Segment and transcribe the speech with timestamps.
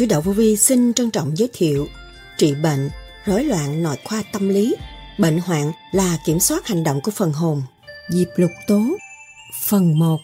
[0.00, 1.86] Sứ đạo vô vi xin trân trọng giới thiệu
[2.38, 2.90] trị bệnh,
[3.26, 4.74] rối loạn nội khoa tâm lý,
[5.18, 7.62] bệnh hoạn là kiểm soát hành động của phần hồn.
[8.08, 8.82] Diệp lục tố
[9.62, 10.20] Phần 1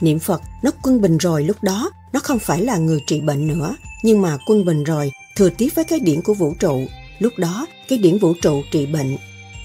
[0.00, 3.46] Niệm Phật nó quân bình rồi lúc đó nó không phải là người trị bệnh
[3.46, 6.86] nữa nhưng mà quân bình rồi thừa tiếp với cái điển của vũ trụ.
[7.18, 9.16] Lúc đó cái điển vũ trụ trị bệnh.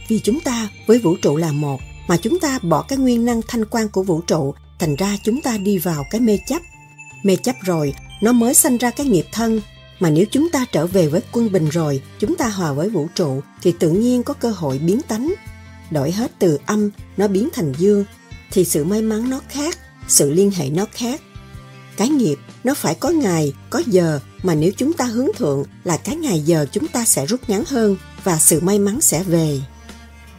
[0.07, 3.41] Vì chúng ta với vũ trụ là một mà chúng ta bỏ cái nguyên năng
[3.47, 6.61] thanh quan của vũ trụ thành ra chúng ta đi vào cái mê chấp.
[7.23, 9.61] Mê chấp rồi nó mới sanh ra cái nghiệp thân.
[9.99, 13.07] Mà nếu chúng ta trở về với quân bình rồi, chúng ta hòa với vũ
[13.15, 15.33] trụ, thì tự nhiên có cơ hội biến tánh.
[15.91, 18.05] Đổi hết từ âm, nó biến thành dương,
[18.51, 21.21] thì sự may mắn nó khác, sự liên hệ nó khác.
[21.97, 25.97] Cái nghiệp, nó phải có ngày, có giờ, mà nếu chúng ta hướng thượng là
[25.97, 29.61] cái ngày giờ chúng ta sẽ rút ngắn hơn và sự may mắn sẽ về.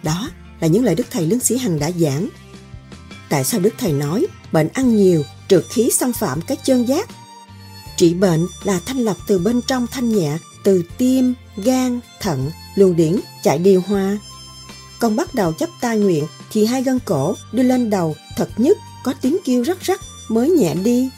[0.02, 2.28] Đó là những lời đức thầy lương sĩ hằng đã giảng.
[3.28, 7.08] Tại sao đức thầy nói, bệnh ăn nhiều trượt khí xâm phạm cái chân giác
[7.98, 12.96] Trị bệnh là thanh lọc từ bên trong thanh nhẹ, từ tim, gan, thận, luồng
[12.96, 14.18] điển, chạy điều hòa.
[15.00, 18.78] Còn bắt đầu chấp tai nguyện thì hai gân cổ đưa lên đầu thật nhất
[19.04, 21.10] có tiếng kêu rắc rắc mới nhẹ đi.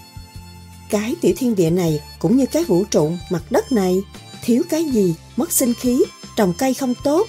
[0.91, 4.03] Cái tiểu thiên địa này cũng như cái vũ trụ mặt đất này,
[4.45, 6.05] thiếu cái gì mất sinh khí,
[6.37, 7.27] trồng cây không tốt.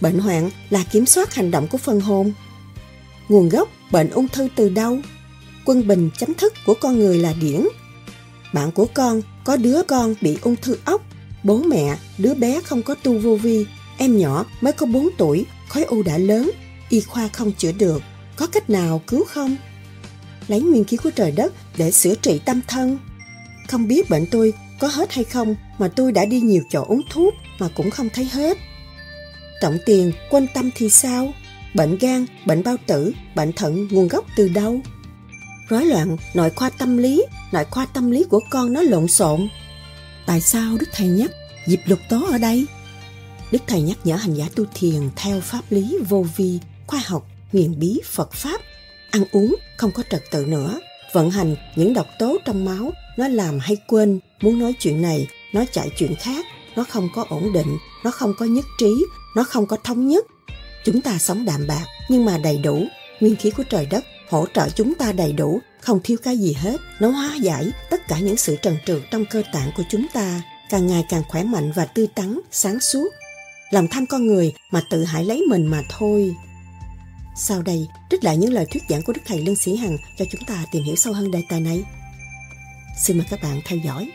[0.00, 2.32] Bệnh hoạn là kiểm soát hành động của phần hồn.
[3.28, 4.98] Nguồn gốc bệnh ung thư từ đâu?
[5.64, 7.64] Quân bình chấm thức của con người là điển,
[8.52, 11.02] bạn của con có đứa con bị ung thư ốc,
[11.44, 13.66] bố mẹ, đứa bé không có tu vô vi,
[13.98, 16.50] em nhỏ mới có 4 tuổi, khối u đã lớn,
[16.88, 18.02] y khoa không chữa được,
[18.36, 19.56] có cách nào cứu không?
[20.48, 22.98] Lấy nguyên khí của trời đất để sửa trị tâm thân.
[23.68, 27.02] Không biết bệnh tôi có hết hay không mà tôi đã đi nhiều chỗ uống
[27.10, 28.58] thuốc mà cũng không thấy hết.
[29.62, 31.32] Trọng tiền, quan tâm thì sao?
[31.74, 34.80] Bệnh gan, bệnh bao tử, bệnh thận nguồn gốc từ đâu?
[35.68, 39.48] Rối loạn, nội khoa tâm lý, nội khoa tâm lý của con nó lộn xộn.
[40.26, 41.30] Tại sao đức thầy nhắc
[41.66, 42.66] dịp lục tố ở đây?
[43.52, 47.26] Đức thầy nhắc nhở hành giả tu thiền theo pháp lý vô vi, khoa học,
[47.52, 48.60] huyền bí phật pháp.
[49.10, 50.80] Ăn uống không có trật tự nữa.
[51.12, 54.20] Vận hành những độc tố trong máu, nó làm hay quên.
[54.40, 56.46] Muốn nói chuyện này nó chạy chuyện khác.
[56.76, 59.04] Nó không có ổn định, nó không có nhất trí,
[59.36, 60.26] nó không có thống nhất.
[60.84, 62.84] Chúng ta sống đạm bạc nhưng mà đầy đủ
[63.20, 66.52] nguyên khí của trời đất hỗ trợ chúng ta đầy đủ, không thiếu cái gì
[66.52, 66.76] hết.
[67.00, 70.42] Nó hóa giải tất cả những sự trần trừ trong cơ tạng của chúng ta,
[70.70, 73.08] càng ngày càng khỏe mạnh và tươi tắn, sáng suốt.
[73.70, 76.34] lòng tham con người mà tự hại lấy mình mà thôi.
[77.36, 80.24] Sau đây, trích lại những lời thuyết giảng của Đức Thầy Lương Sĩ Hằng cho
[80.30, 81.82] chúng ta tìm hiểu sâu hơn đề tài này.
[83.04, 84.10] Xin mời các bạn theo dõi.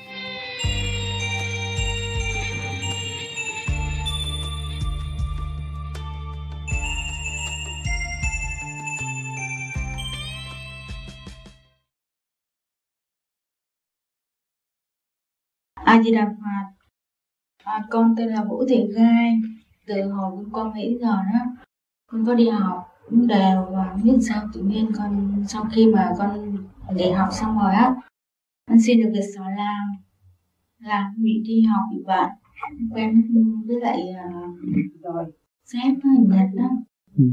[15.86, 16.86] A Di Đà Phật
[17.64, 19.42] à, con tên là Vũ Thị Gai.
[19.88, 21.40] Từ hồi con nghĩ giờ đó
[22.08, 26.12] con có đi học cũng đều và biết sao tự nhiên con sau khi mà
[26.18, 26.58] con
[26.96, 27.96] để học xong rồi á
[28.70, 29.88] con xin được việc xóa làm
[30.80, 32.30] làm bị đi học bị bạn
[32.94, 33.22] quen
[33.68, 35.26] với lại uh, rồi
[35.66, 36.70] sếp hình nhật đó
[37.18, 37.24] ừ.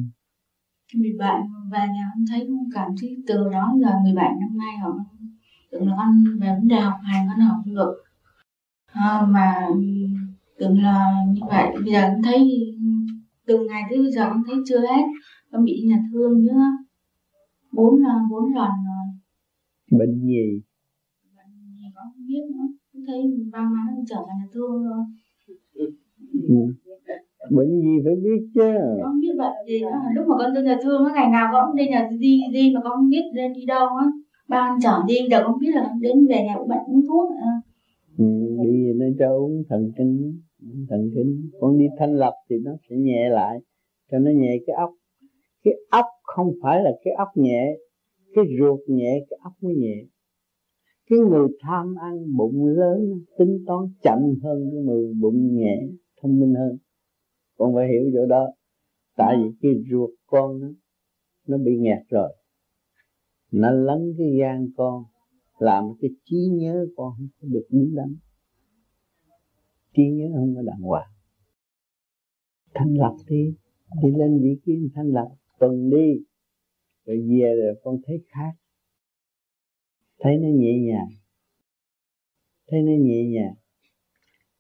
[0.95, 4.59] bị bạn về nhà con thấy con cảm thấy từ đó giờ người bạn năm
[4.59, 4.91] nay họ
[5.71, 8.05] tưởng là con về vấn đề học hành con học không được
[8.93, 9.69] à, mà
[10.59, 11.67] tưởng là như vậy.
[11.85, 12.51] Bây giờ cũng thấy
[13.47, 15.03] từng ngày tới bây giờ cũng thấy chưa hết.
[15.53, 16.63] Con bị nhà thương nữa
[17.73, 19.05] bốn là bốn lần rồi.
[19.99, 20.63] Bệnh gì?
[21.37, 22.67] Bệnh gì con không biết nữa.
[22.93, 23.19] Cũng thấy
[23.53, 25.05] ba má trở thành nhà thương rồi.
[26.49, 26.55] Ừ.
[27.51, 28.73] bệnh gì phải biết chứ?
[29.03, 31.77] Con biết bệnh gì đó lúc mà con tới nhà thương ngày nào con cũng
[31.77, 34.07] đi nhà đi đi mà con không biết lên đi đâu á.
[34.49, 37.31] Ba con chở đi giờ con biết là đến về nhà cũng bệnh uống thuốc
[37.31, 37.70] nữa
[38.21, 38.27] ừ,
[38.65, 40.41] đi nó cho uống thần kinh
[40.89, 41.51] thần kinh.
[41.61, 43.59] Con đi thanh lập thì nó sẽ nhẹ lại
[44.11, 44.91] cho nó nhẹ cái ốc.
[45.65, 47.77] Cái ốc không phải là cái ốc nhẹ
[48.35, 49.97] cái ruột nhẹ cái ốc mới nhẹ.
[51.11, 53.01] Cái người tham ăn bụng lớn
[53.39, 55.89] tính toán chậm hơn cái người bụng nhẹ
[56.23, 56.79] thông minh hơn.
[57.57, 58.49] Con phải hiểu chỗ đó.
[59.17, 60.69] Tại vì cái ruột con nó
[61.47, 62.37] nó bị nghẹt rồi.
[63.53, 65.05] Nó lấn cái gan con
[65.61, 68.17] làm cái trí nhớ con không có được đứng đắn.
[69.95, 71.11] Trí nhớ không có đàng hoàng.
[72.75, 73.55] Thanh lập đi.
[74.03, 75.29] Đi lên vị kiến thanh lập
[75.59, 76.25] tuần đi.
[77.05, 78.53] Rồi về rồi con thấy khác.
[80.19, 81.09] Thấy nó nhẹ nhàng.
[82.69, 83.55] Thấy nó nhẹ nhàng.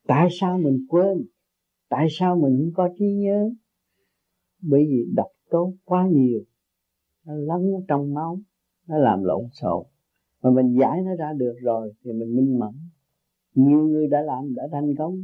[0.06, 1.26] Tại sao mình quên?
[1.88, 3.50] Tại sao mình không có trí nhớ?
[4.62, 6.41] Bởi vì độc tố quá nhiều.
[7.25, 8.41] Nó lắng trong máu.
[8.87, 9.87] Nó làm lộn xộn
[10.42, 12.75] mà mình giải nó ra được rồi thì mình minh mẫn.
[13.54, 15.14] Nhiều người đã làm đã thành công.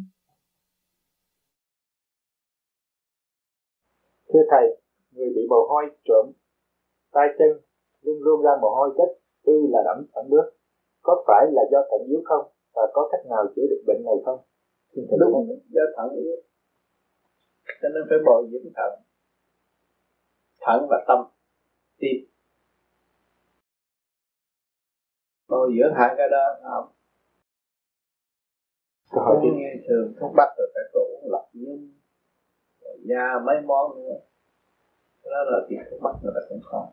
[4.29, 4.81] Thưa thầy
[5.11, 6.33] người bị mồ hôi trộm
[7.13, 7.49] tay chân
[8.03, 10.51] luôn luôn ra mồ hôi chất tư là đẫm thẳng nước.
[11.03, 12.53] Có phải là do thận yếu không?
[12.75, 14.41] Và có cách nào chữa được bệnh này không?
[15.21, 16.37] Đúng do thận yếu.
[17.83, 18.93] Cho nên phải bồi dưỡng thận.
[20.61, 21.19] Thận và tâm
[21.99, 22.36] tim
[25.49, 26.89] bồi dưỡng hai cái đó không
[29.11, 31.97] không như thường thuốc bắc rồi phải tủ lập nhân
[33.09, 34.15] da mấy món nữa.
[35.25, 36.89] Đó là tiền thuốc bắc người ta cũng khó.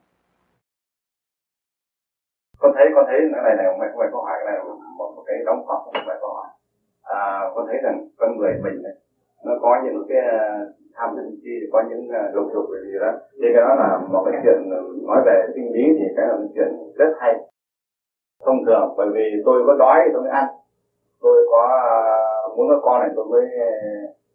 [2.59, 4.57] Con thấy con thấy cái này này không phải không phải câu hỏi này
[4.97, 6.49] một, cái đóng góp không phải câu hỏi.
[7.03, 8.95] À, con thấy rằng con người mình này,
[9.45, 10.65] nó có những cái à,
[10.95, 13.11] tham sân chi có những uh, lục dục gì đó.
[13.41, 14.59] Thì cái đó là một cái chuyện
[15.07, 17.33] nói về sinh lý thì cái là một chuyện rất hay
[18.45, 20.47] thông thường bởi vì tôi có đói tôi mới ăn.
[21.21, 21.95] Tôi có à,
[22.55, 23.71] muốn có con này tôi mới à,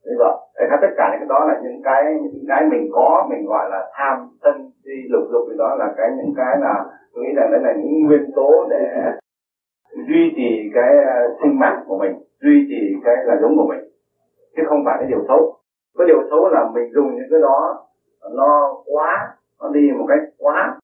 [0.03, 0.33] lấy vợ.
[0.57, 3.71] Đấy, tất cả những cái đó là những cái những cái mình có mình gọi
[3.71, 6.85] là tham sân si lục dục thì đó là cái những cái là
[7.15, 8.83] tôi nghĩ rằng đấy là những nguyên tố để
[10.09, 12.13] duy trì cái à, sinh mạng của mình
[12.43, 13.81] duy trì cái là giống của mình
[14.57, 15.57] chứ không phải cái điều xấu.
[15.99, 17.85] Cái điều xấu là mình dùng những cái đó
[18.37, 20.79] nó quá nó đi một cách quá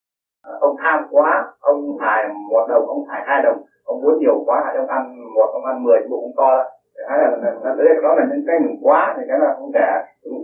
[0.61, 3.63] ông tham quá ông xài một đồng ông xài hai đồng.
[3.85, 5.03] Ông muốn nhiều quá ông ăn
[5.35, 6.65] một ông ăn mười bụng ông to
[7.09, 7.37] hay là,
[7.77, 9.91] đấy là, đó là những cái mình quá thì cái là không thể.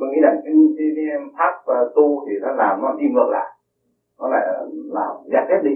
[0.01, 1.07] Tôi nghĩ rằng cái, cái, cái
[1.39, 3.47] pháp uh, tu thì nó làm nó đi ngược lại.
[4.21, 4.47] Nó lại
[4.93, 5.75] làm dẹp hết đi.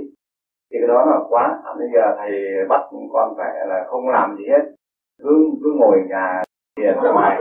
[0.70, 1.61] Thì cái đó là quá.
[1.65, 2.31] À, bây giờ thầy
[2.69, 2.81] bắt
[3.12, 4.62] con phải là không làm gì hết.
[5.23, 6.43] Cứ cứ ngồi nhà
[6.77, 7.38] tiền ngoài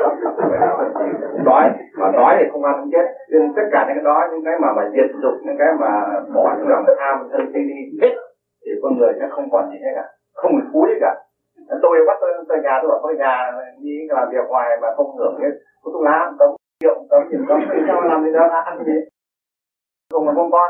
[1.45, 1.69] đói
[2.03, 4.55] mà đói thì không ăn không chết nên tất cả những cái đó, những cái
[4.63, 5.91] mà mà diệt dục, những cái mà
[6.35, 8.13] bỏ những lòng tham sân si đi hết,
[8.61, 10.05] thì con người sẽ không còn gì hết cả.
[10.39, 11.13] Không bị phú gì cả
[11.83, 13.35] tôi bắt tôi tôi nhà tôi bảo tôi nhà,
[13.83, 15.53] đi làm việc ngoài mà không hưởng hết.
[15.83, 16.49] Có thuốc lá cấm
[16.83, 18.97] rượu cấm gì cấm thì sao làm gì đó, ăn gì.
[20.13, 20.69] Cùng một con con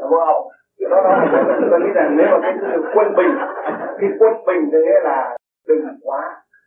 [0.00, 0.44] đúng không
[0.90, 1.12] đó đó
[1.70, 3.34] tôi nghĩ rằng nếu mà cái sự quân bình,
[4.00, 5.36] cái quân bình thế nghĩa là
[5.68, 6.20] đừng quá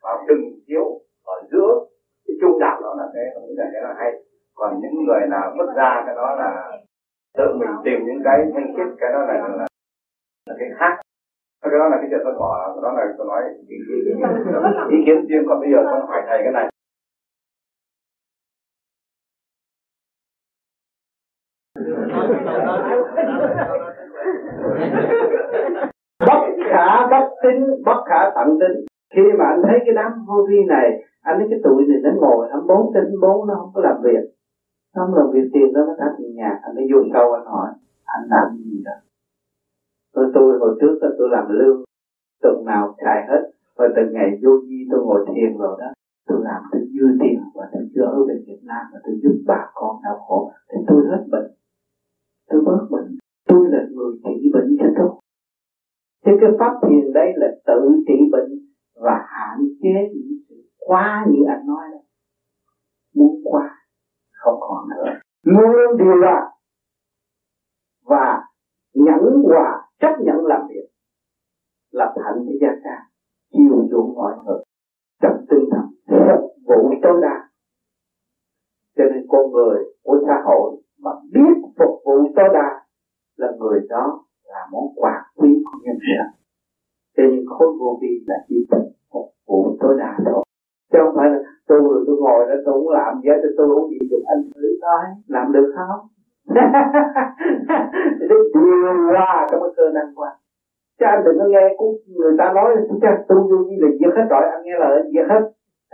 [0.04, 0.84] và đừng thiếu
[1.26, 1.72] ở giữa
[2.26, 4.12] cái trung đạo đó là cái tôi nghĩ là cái là hay.
[4.56, 6.50] Còn những người nào mất ra cái đó là
[7.38, 9.66] tự mình tìm những cái thanh khiết cái đó là là,
[10.48, 10.94] là cái khác.
[11.62, 13.78] Cái đó là cái chuyện tôi bỏ đó là tôi nói ý,
[14.90, 16.70] ý, kiến riêng còn bây giờ tôi hỏi thầy cái này.
[26.28, 28.86] Bất khả bất tính, bất khả tận tính.
[29.16, 30.88] khi mà anh thấy cái đám vô vi này
[31.24, 33.98] anh ấy cái tụi này nó ngồi hắn bốn tính bốn nó không có làm
[34.04, 34.24] việc.
[34.96, 36.60] Nó không làm việc tiền đó nó tiền nhà.
[36.62, 37.70] Anh mới dùng câu anh hỏi,
[38.06, 38.96] anh làm gì đó?
[40.14, 41.84] Tôi tôi hồi trước là tôi làm lương,
[42.42, 43.42] tuần nào chạy hết.
[43.78, 45.90] Và từ ngày vô vi tôi ngồi thiền rồi đó,
[46.28, 49.36] tôi làm tôi dư tiền và tôi chưa ở về Việt Nam và tôi giúp
[49.48, 50.52] bà con đau khổ.
[50.70, 51.52] Thì tôi hết bệnh.
[52.50, 53.18] Tôi bớt bệnh.
[53.48, 55.10] Tôi là người trị bệnh cho tôi.
[56.26, 58.52] Thế cái pháp thiền đây là tự trị bệnh
[58.96, 60.43] và hạn chế những
[60.86, 61.98] quá như anh nói đó.
[63.16, 63.70] Muốn qua
[64.32, 65.12] không còn nữa.
[65.44, 66.50] Luôn luôn điều là
[68.06, 68.44] và
[68.94, 70.88] nhẫn hòa, chấp nhận làm việc
[71.92, 73.10] là hạnh cho gia ca
[73.52, 74.64] chiều chuộng mọi người,
[75.22, 77.50] trong tinh thần phục vụ tối đa
[78.98, 82.70] cho nên con người của xã hội mà biết phục vụ tối đa
[83.36, 86.44] là người đó là món quà quý của nhân sinh
[87.18, 88.56] cho nên khối vô vi là chỉ
[89.12, 90.43] phục vụ tối đa thôi
[90.94, 93.68] chứ không phải là tôi rồi tôi ngồi đó tôi không làm gì hết tôi
[93.74, 96.00] không gì được anh thử coi làm được không?
[98.20, 98.42] Để điều
[99.12, 100.34] hòa trong cái cơ năng quan
[101.00, 102.70] chứ anh đừng có nghe cũng người ta nói
[103.02, 105.44] chắc tu vô vi là diệt hết rồi anh nghe lời anh diệt hết.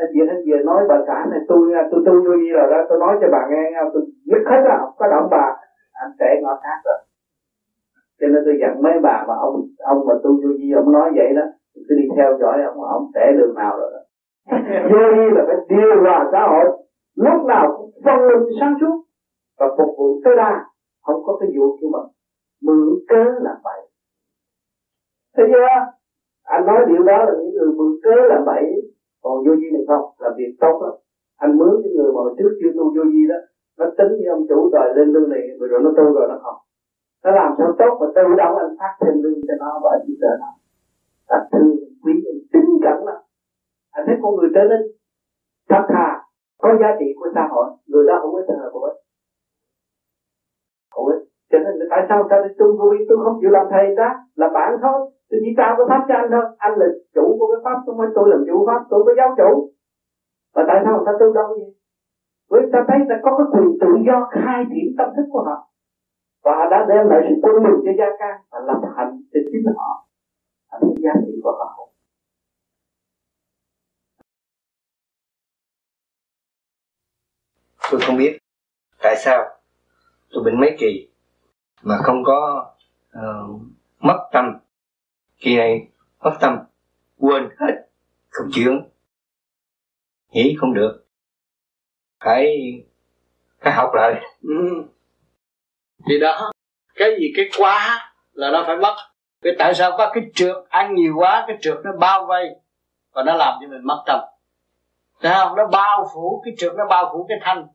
[0.01, 2.79] Anh diệt hết vừa nói bà xã này tôi tôi tu vô vi rồi đó
[2.89, 3.63] tôi nói cho bà nghe
[3.93, 5.47] tôi giết hết rồi có động bà.
[6.03, 6.99] Anh sẽ ngọt khác rồi.
[8.19, 9.55] Cho nên tôi dặn mấy bà mà ông
[9.91, 11.45] ông mà tu vô di ông nói vậy đó
[11.87, 14.01] cứ đi theo dõi ông ông sẽ đường nào rồi đó
[14.91, 16.67] vô vi là phải điều hòa xã hội,
[17.15, 18.95] lúc nào cũng phân minh sáng suốt
[19.59, 20.65] và phục vụ tối đa.
[21.05, 21.99] Không có cái vụ kia mà
[22.61, 23.81] mượn cớ làm vậy
[25.37, 25.67] thế chưa?
[26.43, 28.65] Anh nói điều đó là những người mượn cớ làm bậy.
[29.23, 30.05] Còn vô vi này không?
[30.19, 30.93] Là việc tốt lắm.
[31.37, 33.39] Anh mướn cái người mà trước chưa tu vô vi đó,
[33.79, 36.59] nó tính với ông chủ đòi lên lương này rồi nó tu rồi nó không.
[37.23, 40.13] Nó làm sao tốt mà tự động anh phát thêm lương cho nó và chỉ
[40.21, 40.47] sợ nó
[41.35, 41.69] anh thương
[42.03, 42.13] quý
[42.53, 43.19] tính cẩn lắm
[43.99, 44.81] anh thấy con người trở nên
[45.71, 46.09] thật thà,
[46.61, 47.67] có giá trị của xã hội.
[47.89, 48.99] Người đó không có sợ của ích
[50.93, 52.95] không ích cho nên tại sao ta đi tu vui?
[53.07, 54.99] Tôi không chịu làm thầy ta, là bạn thôi.
[55.29, 56.45] Tôi chỉ trao cái pháp cho anh thôi.
[56.57, 59.29] Anh là chủ của cái pháp, không phải tôi làm chủ pháp, tôi có giáo
[59.39, 59.51] chủ.
[60.55, 61.71] Và tại sao người ta tu đâu vậy?
[62.51, 65.57] Với ta thấy ta có cái quyền tự do khai triển tâm thức của họ.
[66.43, 69.39] Và họ đã đem lại sự quân bình cho gia can và lập hạnh cho
[69.51, 69.91] chính họ.
[70.71, 71.78] Hạnh giá trị của họ.
[77.91, 78.37] Tôi không biết
[79.01, 79.45] tại sao
[80.31, 81.09] tôi bệnh mấy kỳ
[81.81, 82.71] mà không có
[83.17, 83.61] uh,
[83.99, 84.45] mất tâm.
[85.39, 85.87] Kỳ này
[86.19, 86.57] mất tâm
[87.17, 87.73] quên hết
[88.29, 88.89] không chuyện
[90.31, 91.05] nghĩ không được.
[92.19, 92.45] Phải
[93.59, 94.21] phải học lại.
[94.41, 94.83] Ừ.
[96.07, 96.51] thì đó
[96.95, 98.95] cái gì cái quá là nó phải mất.
[99.41, 102.49] Cái tại sao có cái trượt ăn nhiều quá cái trượt nó bao vây
[103.11, 104.19] và nó làm cho mình mất tâm.
[105.21, 105.57] Thấy không?
[105.57, 107.67] Nó bao phủ cái trượt nó bao phủ cái thanh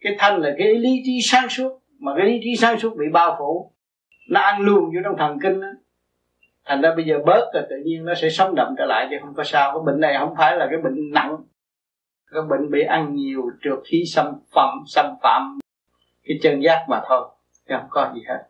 [0.00, 3.04] cái thanh là cái lý trí sáng suốt, mà cái lý trí sáng suốt bị
[3.12, 3.72] bao phủ.
[4.28, 5.68] Nó ăn luôn vô trong thần kinh đó
[6.66, 9.16] thành ra bây giờ bớt rồi tự nhiên nó sẽ sống đậm trở lại chứ
[9.20, 9.72] không có sao.
[9.72, 11.36] Cái bệnh này không phải là cái bệnh nặng.
[12.32, 15.58] Cái bệnh bị ăn nhiều trượt khí xâm phạm xâm phạm
[16.24, 17.28] cái chân giác mà thôi.
[17.68, 18.42] Chứ không có gì hết.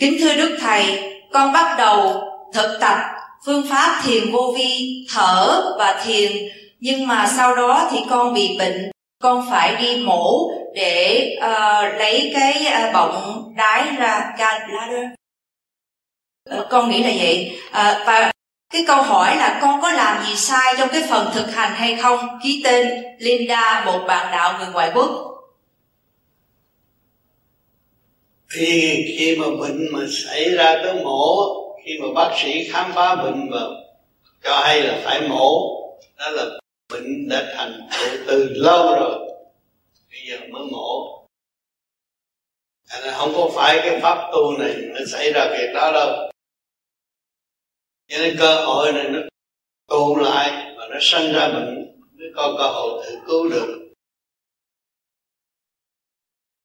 [0.00, 0.82] Kính thưa đức thầy,
[1.32, 2.20] con bắt đầu
[2.54, 2.98] thực tập
[3.46, 6.32] phương pháp thiền vô vi thở và thiền
[6.80, 8.90] nhưng mà sau đó thì con bị bệnh
[9.22, 15.04] con phải đi mổ để uh, lấy cái uh, bọng đái ra gallbladder
[16.50, 17.58] uh, ờ, con nghĩ là vậy.
[17.68, 18.32] Uh, và
[18.72, 21.96] cái câu hỏi là con có làm gì sai trong cái phần thực hành hay
[21.96, 22.38] không?
[22.42, 25.10] Ký tên Linda một bạn đạo người ngoại quốc.
[28.54, 31.36] Thì khi mà bệnh mà xảy ra tới mổ
[31.84, 33.60] khi mà bác sĩ khám phá bệnh và
[34.44, 35.80] cho hay là phải mổ
[36.18, 36.44] đó là
[37.00, 39.18] bệnh đã thành tựu từ lâu rồi.
[40.10, 41.26] Bây giờ mới mổ.
[43.04, 46.30] Nên không có phải cái pháp tu này nó xảy ra việc đó đâu.
[48.08, 49.18] Cho nên cơ hội này nó
[49.88, 51.74] tụ lại và nó sinh ra bệnh
[52.18, 53.92] mới có cơ hội tự cứu được.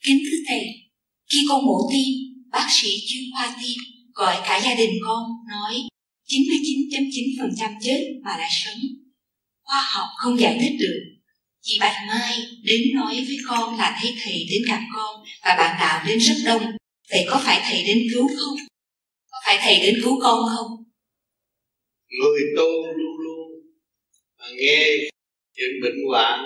[0.06, 0.66] Kính thưa thầy,
[1.32, 2.14] khi con mổ tim,
[2.52, 3.78] bác sĩ chuyên khoa tim
[4.14, 5.76] gọi cả gia đình con nói
[6.28, 9.05] 99.9% chết mà lại sống
[9.66, 11.00] khoa học không giải thích được.
[11.62, 15.76] Chị Bạch Mai đến nói với con là thấy thầy đến gặp con và bạn
[15.80, 16.62] đạo đến rất đông.
[17.12, 18.56] Vậy có phải thầy đến cứu không?
[19.32, 20.72] Có phải thầy đến cứu con không?
[22.08, 23.52] Người tu luôn luôn
[24.40, 24.88] mà nghe
[25.56, 26.40] chuyện bệnh hoạn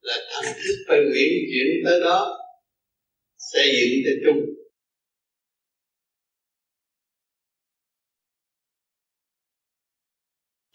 [0.00, 2.38] là thần thức phải chuyển chuyển tới đó
[3.38, 4.40] xây dựng cho chung.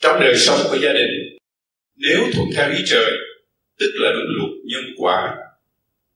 [0.01, 1.28] Trong đời sống của gia đình
[1.99, 3.11] nếu thuận theo ý trời,
[3.79, 5.35] tức là đúng luật nhân quả.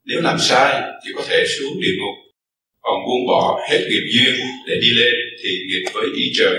[0.06, 2.34] Nếu làm sai thì có thể xuống địa ngục.
[2.82, 4.36] Còn buông bỏ hết nghiệp duyên
[4.68, 5.14] để đi lên
[5.44, 6.58] thì nghiệp với ý trời.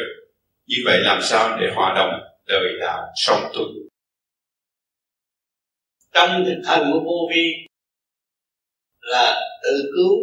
[0.66, 3.84] Như vậy làm sao để hòa đồng đời đạo song tuân
[6.14, 7.52] trong thực hành của vô vi
[9.00, 10.18] là tự cứu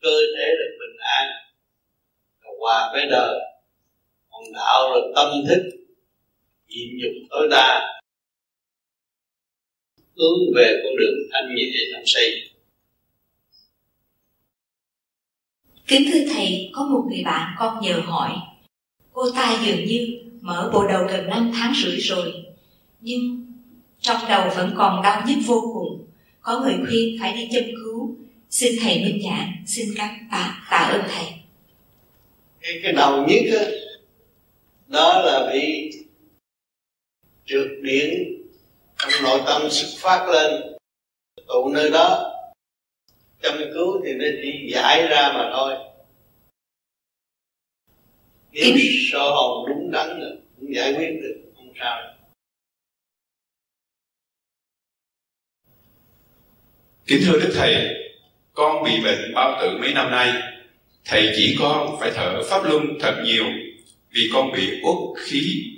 [0.00, 1.26] cơ thể được bình an
[2.60, 3.38] hòa với đời.
[4.30, 5.62] Còn đạo là tâm thức
[6.68, 8.00] nhịn nhục tối đa.
[10.16, 12.50] Hướng về con đường thanh nhẹ trong xây
[15.86, 18.30] Kính thưa Thầy, có một người bạn con nhờ hỏi.
[19.12, 22.32] Cô ta dường như mở bộ đầu gần 5 tháng rưỡi rồi
[23.00, 23.46] Nhưng
[24.00, 26.06] trong đầu vẫn còn đau nhức vô cùng.
[26.40, 28.16] Có người khuyên phải đi châm cứu.
[28.50, 31.26] Xin Thầy minh giảng, xin cảm tạ, tạ ơn Thầy.
[32.60, 33.60] Cái, cái đầu nhức đó,
[34.88, 35.90] đó là bị
[37.48, 38.42] trượt điện
[38.98, 40.76] trong nội tâm xuất phát lên,
[41.46, 42.34] tụ nơi đó.
[43.42, 45.74] Chăm cứu thì nó chỉ giải ra mà thôi.
[48.52, 48.74] Nếu
[49.12, 52.00] sơ hồn đúng đắn rồi cũng giải quyết được, không sao
[57.06, 57.94] kính thưa đức thầy,
[58.52, 60.42] con bị bệnh bao tử mấy năm nay?
[61.04, 63.44] Thầy chỉ con phải thở pháp luân thật nhiều
[64.10, 65.74] vì con bị uất khí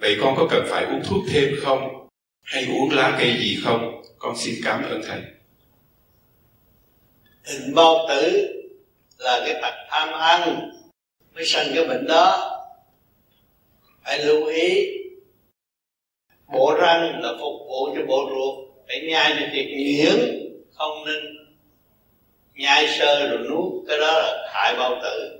[0.00, 2.08] vậy con có cần phải uống thuốc thêm không?
[2.42, 4.02] Hay uống lá cây gì không?
[4.18, 5.20] Con xin cảm ơn thầy.
[7.46, 8.48] Tình bao tử
[9.18, 10.70] là cái tật tham ăn
[11.34, 12.54] mới sanh cái bệnh đó.
[14.04, 14.86] Phải lưu ý,
[16.52, 18.68] bộ răng là phục vụ cho bộ ruột.
[18.86, 21.24] Phải nhai cho thiệt nhuyễn không nên
[22.54, 23.88] nhai sơ rồi nuốt.
[23.88, 25.37] Cái đó là hại bao tử.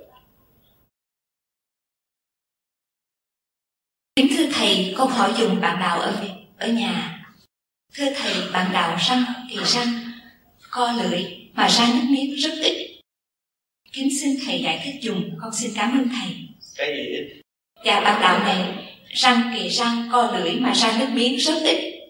[4.19, 7.25] Kính thưa thầy con hỏi dùng bạn đạo ở Việt, ở nhà.
[7.93, 9.87] Thưa thầy bạn đạo răng thì răng
[10.69, 11.23] co lưỡi
[11.53, 13.01] mà ra nước miếng rất ít.
[13.91, 16.35] Kính xin thầy giải thích dùng con xin cảm ơn thầy.
[16.75, 17.41] Cái gì ít
[17.85, 22.09] dạ bạn đạo này răng kỳ răng co lưỡi mà ra nước miếng rất ít.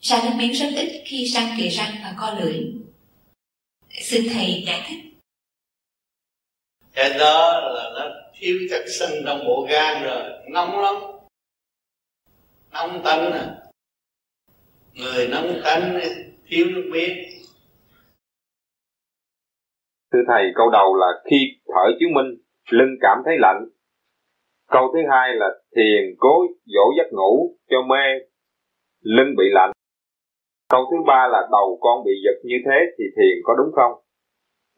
[0.00, 2.60] Ra nước miếng rất ít khi răng kỳ răng và co lưỡi.
[4.02, 5.00] Xin thầy giải thích.
[6.92, 10.94] Cái đó là nó thiếu chất xanh trong bộ gan rồi nóng lắm.
[12.72, 13.56] Nóng tánh à.
[14.94, 16.00] Người nóng tánh
[16.46, 17.18] thiếu nước miếng.
[20.12, 22.26] Thưa thầy câu đầu là khi thở chứng minh
[22.70, 23.68] lưng cảm thấy lạnh.
[24.66, 28.04] Câu thứ hai là thiền cố dỗ giấc ngủ cho mê
[29.00, 29.72] lưng bị lạnh.
[30.68, 33.92] Câu thứ ba là đầu con bị giật như thế thì thiền có đúng không?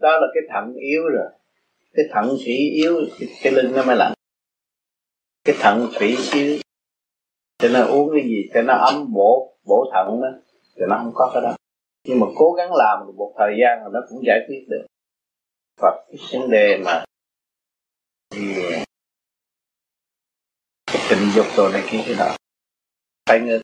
[0.00, 1.37] Đó là cái thận yếu rồi
[1.94, 4.12] cái thận thủy yếu cái, cái lưng nó mới lạnh.
[5.44, 6.58] Cái thận thủy yếu
[7.58, 10.28] cho nên uống cái gì cho nó ấm bổ bổ thận đó
[10.76, 11.56] thì nó không có cái đó.
[12.04, 14.86] Nhưng mà cố gắng làm một thời gian là nó cũng giải quyết được.
[15.82, 17.04] Và cái vấn đề mà
[18.30, 18.54] thì
[20.86, 22.36] cái tình dục đồ này kia cái đó.
[23.26, 23.62] Phải ngưng.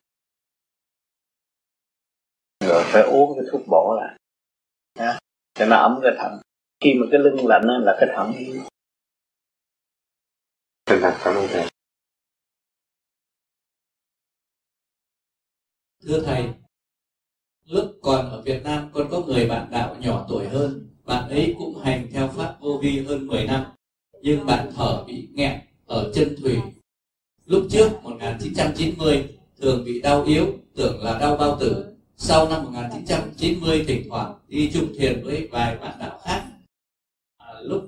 [2.60, 4.18] Rồi phải uống cái thuốc bổ lại.
[4.98, 5.18] Đó.
[5.54, 6.40] cho nó ấm cái thận
[6.84, 8.62] khi mà cái lưng lạnh là cái thận yếu
[10.86, 11.68] Thành thật cảm ơn thầy.
[16.06, 16.44] Thưa thầy,
[17.64, 21.54] lúc còn ở Việt Nam con có người bạn đạo nhỏ tuổi hơn, bạn ấy
[21.58, 23.64] cũng hành theo pháp vô vi hơn 10 năm,
[24.22, 26.58] nhưng bạn thở bị nghẹn ở chân thủy.
[27.44, 31.96] Lúc trước 1990 thường bị đau yếu, tưởng là đau bao tử.
[32.16, 36.43] Sau năm 1990 thỉnh thoảng đi chung thiền với vài bạn đạo khác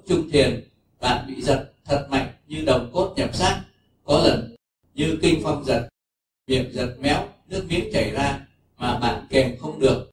[0.07, 0.69] trung chung thiền,
[1.01, 3.63] bạn bị giật thật mạnh như đồng cốt nhập xác.
[4.05, 4.57] Có lần
[4.95, 5.89] như kinh phong giật,
[6.47, 10.11] miệng giật méo, nước miếng chảy ra mà bạn kèm không được.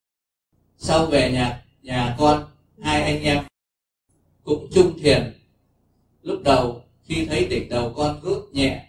[0.77, 2.45] Sau về nhà nhà con,
[2.81, 3.43] hai anh em
[4.43, 5.33] cũng chung thiền.
[6.21, 8.85] Lúc đầu khi thấy đỉnh đầu con rút nhẹ,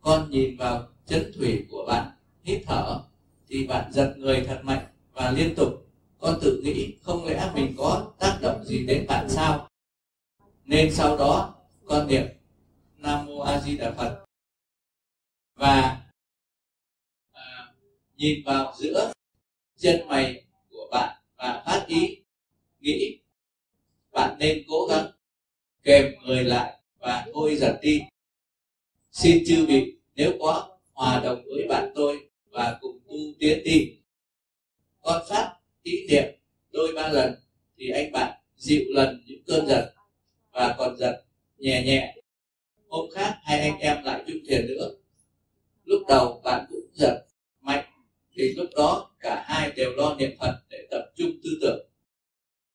[0.00, 2.10] con nhìn vào chân thủy của bạn,
[2.42, 3.00] hít thở,
[3.48, 5.86] thì bạn giật người thật mạnh và liên tục.
[6.18, 9.69] Con tự nghĩ không lẽ mình có tác động gì đến bạn sao?
[10.70, 11.54] Nên sau đó
[11.84, 12.26] con niệm
[12.96, 14.24] Nam Mô A Di Đà Phật.
[15.54, 16.02] Và
[17.32, 17.74] à,
[18.16, 19.12] nhìn vào giữa
[19.76, 22.22] chân mày của bạn và phát ý
[22.80, 23.18] nghĩ
[24.12, 25.10] bạn nên cố gắng
[25.82, 28.02] kèm người lại và thôi giật đi.
[29.12, 33.98] Xin chư vị nếu có hòa đồng với bạn tôi và cùng tu tiến đi.
[35.00, 36.24] Con phát ý niệm
[36.72, 37.34] đôi ba lần
[37.76, 39.94] thì anh bạn dịu lần những cơn giật
[40.52, 41.22] và còn giật
[41.58, 42.16] nhẹ nhẹ.
[42.88, 44.90] Hôm khác hai anh em lại chung thuyền nữa.
[45.84, 47.26] Lúc đầu bạn cũng giật
[47.60, 47.84] mạnh
[48.34, 51.86] thì lúc đó cả hai đều lo niệm phật để tập trung tư tưởng.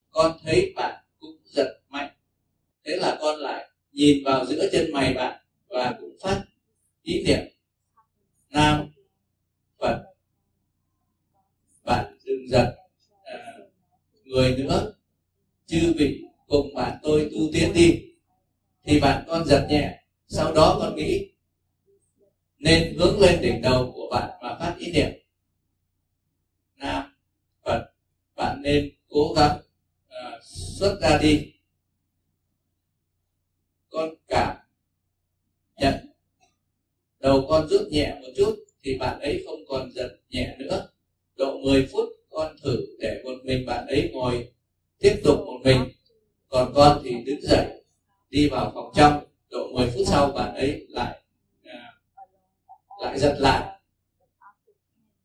[0.09, 2.15] Con thấy bạn cũng giật mạnh.
[2.85, 6.43] Thế là con lại nhìn vào giữa chân mày bạn và cũng phát
[7.03, 7.39] ý niệm.
[8.49, 8.87] Nam
[9.79, 10.03] phật
[11.83, 12.75] bạn đừng giật
[13.23, 13.57] à,
[14.25, 14.93] người nữa
[15.65, 18.01] chư vị cùng bạn tôi tu tiến đi
[18.83, 21.29] thì bạn con giật nhẹ sau đó con nghĩ
[22.65, 25.09] nên hướng lên đỉnh đầu của bạn và phát ý niệm.
[26.77, 27.15] Nam
[27.65, 27.85] phật
[28.35, 29.57] bạn nên cố gắng
[30.07, 31.53] uh, xuất ra đi.
[33.89, 34.55] Con cảm
[35.77, 35.93] nhận
[37.19, 40.87] đầu con rút nhẹ một chút thì bạn ấy không còn giật nhẹ nữa.
[41.35, 44.49] Độ 10 phút con thử để một mình bạn ấy ngồi
[44.99, 45.83] tiếp tục một mình
[46.55, 47.65] còn con thì đứng dậy,
[48.29, 51.21] đi vào phòng trong, độ 10 phút sau bạn ấy lại
[51.63, 51.93] à,
[53.01, 53.79] lại giật lại.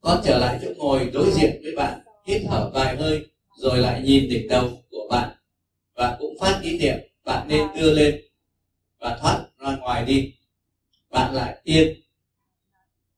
[0.00, 4.02] Con trở lại chỗ ngồi đối diện với bạn, hít thở vài hơi, rồi lại
[4.02, 5.30] nhìn đỉnh đầu của bạn.
[5.94, 8.20] Và cũng phát ý niệm, bạn nên đưa lên
[8.98, 10.34] và thoát ra ngoài đi.
[11.10, 12.00] Bạn lại yên.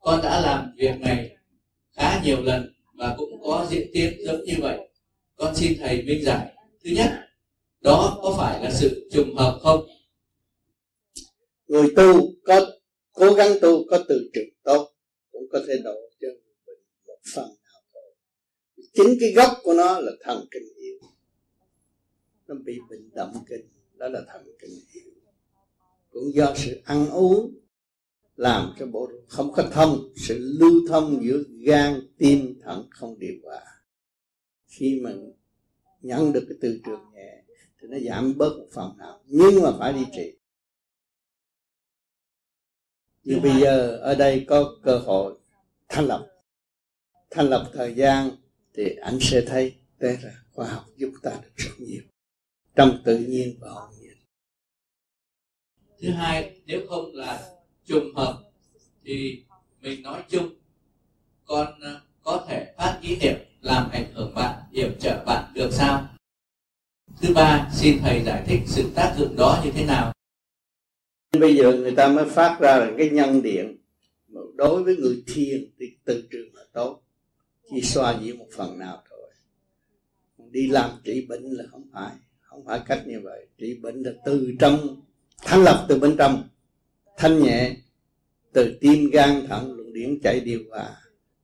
[0.01, 1.37] Con đã làm việc này
[1.97, 4.79] khá nhiều lần và cũng có diễn tiến giống như vậy.
[5.37, 6.47] Con xin thầy minh giải.
[6.85, 7.22] Thứ nhất
[7.83, 9.87] đó có phải là sự trùng hợp không?
[11.67, 12.67] Người tu có
[13.13, 14.93] cố gắng tu, có từ trường tốt,
[15.33, 18.15] cũng có thể độ cho mình một phần nào thôi.
[18.95, 20.99] Chính cái gốc của nó là thần kinh yếu
[22.47, 25.13] nó bị bệnh động kinh, đó là thần kinh yếu
[26.13, 27.55] cũng do sự ăn uống
[28.37, 33.35] làm cho bộ không có thông, sự lưu thông giữa gan, tim, thận không điều
[33.45, 33.61] hòa.
[34.67, 35.33] Khi mình
[36.01, 37.42] nhận được cái từ trường nhẹ
[37.83, 39.21] thì nó giảm bớt một phần nào.
[39.27, 40.33] Nhưng mà phải đi trị.
[43.25, 45.39] Nhưng bây giờ ở đây có cơ hội
[45.89, 46.29] thanh lập
[47.31, 48.31] thanh lập thời gian
[48.75, 52.03] thì anh sẽ thấy đây là khoa học giúp ta được rất nhiều.
[52.77, 54.17] Trong tự nhiên và hồn nhiên.
[56.01, 57.51] Thứ hai nếu không là
[57.85, 58.43] trùng hợp
[59.05, 59.45] thì
[59.81, 60.49] mình nói chung
[61.45, 65.53] con ờ, có thể phát ý niệm làm ảnh hưởng bạn yểm trợ bạn.
[65.55, 66.12] Được sao
[67.21, 70.13] thứ ba, xin thầy giải thích sự tác dụng đó như thế nào?
[71.33, 73.77] Bây giờ người ta mới phát ra là cái nhân điện.
[74.55, 77.03] Đối với người thiền thì từ trường là tốt.
[77.71, 79.31] Chỉ xoa dịu một phần nào thôi.
[80.51, 82.13] Đi làm trị bệnh là không phải.
[82.41, 83.47] Không phải cách như vậy.
[83.59, 85.01] Trị bệnh là từ trong,
[85.43, 86.49] thanh lập từ bên trong.
[87.17, 87.77] Thanh nhẹ,
[88.53, 90.97] từ tim gan thận, luồng điển chạy điều hòa.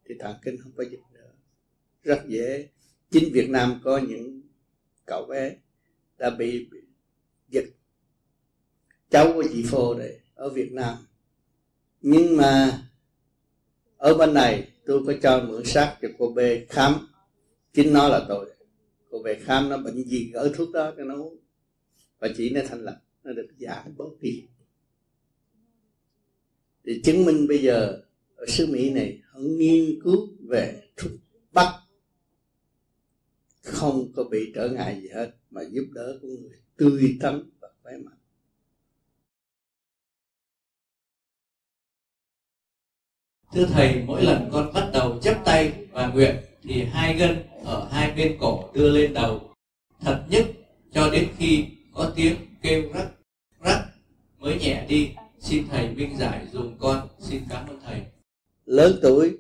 [0.09, 1.31] Thì thần kinh không có dịch nữa
[2.03, 2.69] rất dễ.
[3.11, 4.38] Chính Việt Nam có những
[5.09, 5.57] cậu bé
[6.19, 6.69] đã bị
[7.49, 7.77] dịch.
[9.11, 10.97] Cháu của chị Phô đây ở Việt Nam.
[12.01, 12.83] Nhưng mà
[13.97, 17.09] ở bên này tôi có cho mượn xác cho cô B khám.
[17.73, 18.51] Chính nó là tôi
[19.11, 21.37] cô về khám nó bệnh gì ở thuốc đó cho nó uống.
[22.19, 24.45] Và chị nó thành lập, nó được giảm bớt đi.
[26.85, 28.03] Thì chứng minh bây giờ,
[28.37, 31.13] ở xứ Mỹ này họ nghiên cứu về thuốc
[31.53, 31.75] bắc
[33.69, 37.69] không có bị trở ngại gì hết mà giúp đỡ con người tươi tắn và
[37.83, 38.19] khỏe mạnh.
[43.53, 47.89] Thưa thầy mỗi lần con bắt đầu chấp tay và nguyện thì hai gân ở
[47.93, 49.55] hai bên cổ đưa lên đầu.
[50.01, 50.47] Thật nhất
[50.93, 53.09] cho đến khi có tiếng kêu rắc
[53.61, 53.85] rắc
[54.39, 55.15] mới nhẹ đi.
[55.41, 57.09] Xin thầy minh giải dùm con.
[57.21, 58.03] Xin cảm ơn thầy.
[58.65, 59.39] Lớn tuổi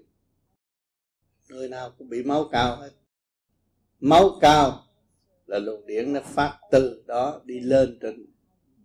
[1.48, 2.90] người nào cũng bị máu cao hết
[4.00, 4.84] máu cao
[5.46, 8.26] là luồng điển nó phát từ đó đi lên trên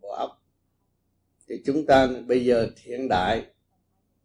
[0.01, 0.43] bộ óc.
[1.47, 3.45] Thì chúng ta bây giờ hiện đại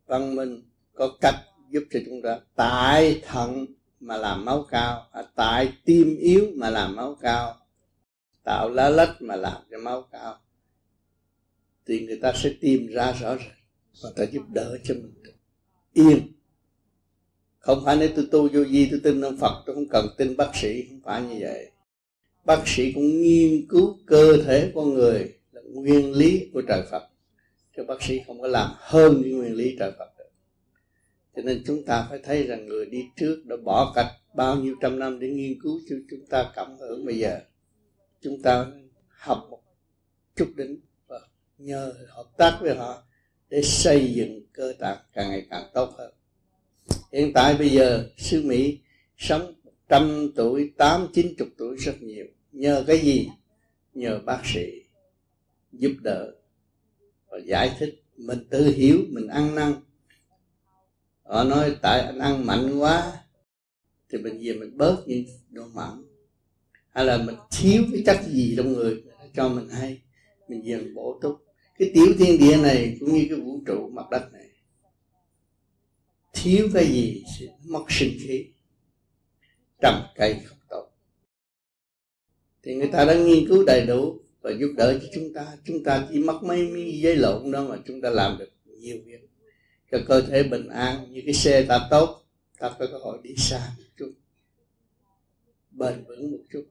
[0.07, 0.62] văn minh
[0.94, 1.35] có cách
[1.70, 3.66] giúp cho chúng ta tại thận
[4.01, 7.57] mà làm máu cao à, tại tim yếu mà làm máu cao
[8.44, 10.40] tạo lá lách mà làm cho máu cao.
[11.87, 13.59] Thì người ta sẽ tìm ra rõ ràng
[14.03, 15.14] và ta giúp đỡ cho mình.
[15.92, 16.38] Yên
[17.68, 20.37] không phải nếu tôi tu vô vi, tôi tin ông Phật, tôi không cần tin
[20.37, 21.70] bác sĩ, không phải như vậy.
[22.44, 27.02] Bác sĩ cũng nghiên cứu cơ thể con người là nguyên lý của trời Phật.
[27.76, 30.31] Cho bác sĩ không có làm hơn những nguyên lý trời Phật được.
[31.37, 34.74] Cho nên chúng ta phải thấy rằng người đi trước đã bỏ cách bao nhiêu
[34.81, 37.40] trăm năm để nghiên cứu cho chúng ta cảm hưởng bây giờ.
[38.20, 38.66] Chúng ta
[39.09, 39.61] học một
[40.37, 41.20] chút đỉnh và
[41.59, 43.02] nhờ hợp tác với họ
[43.48, 46.17] để xây dựng cơ tạng càng ngày càng tốt hơn
[47.12, 48.79] hiện tại bây giờ xứ Mỹ
[49.16, 49.55] sống
[49.88, 52.27] trăm tuổi, tám, chín chục tuổi rất nhiều.
[52.53, 53.29] Nhờ cái gì?
[53.94, 54.83] Nhờ bác sĩ
[55.73, 56.33] giúp đỡ
[57.29, 58.03] và giải thích.
[58.16, 59.75] Mình tự hiểu, mình ăn năn.
[61.23, 63.12] Họ nói, tại anh ăn mạnh quá,
[64.11, 66.03] thì mình về mình bớt những đồ mặn.
[66.88, 69.03] Hay là mình thiếu cái chất gì trong người,
[69.35, 70.01] cho mình hay,
[70.49, 71.44] mình về mình bổ túc.
[71.79, 74.38] Cái tiểu thiên địa này cũng như cái vũ trụ, mặt đất này
[76.42, 78.46] thiếu cái gì sẽ mất sinh khí.
[79.83, 80.90] Trầm cây không tốt.
[82.62, 85.57] Thì người ta đã nghiên cứu đầy đủ và giúp đỡ cho chúng ta.
[85.64, 88.96] Chúng ta chỉ mất mấy miếng giấy lộn đó mà chúng ta làm được nhiều
[89.05, 89.20] việc.
[89.90, 92.24] Cho cơ thể bình an, như cái xe ta tốt,
[92.59, 94.12] ta có cơ hội đi xa một chút,
[95.70, 96.66] bền vững một chút.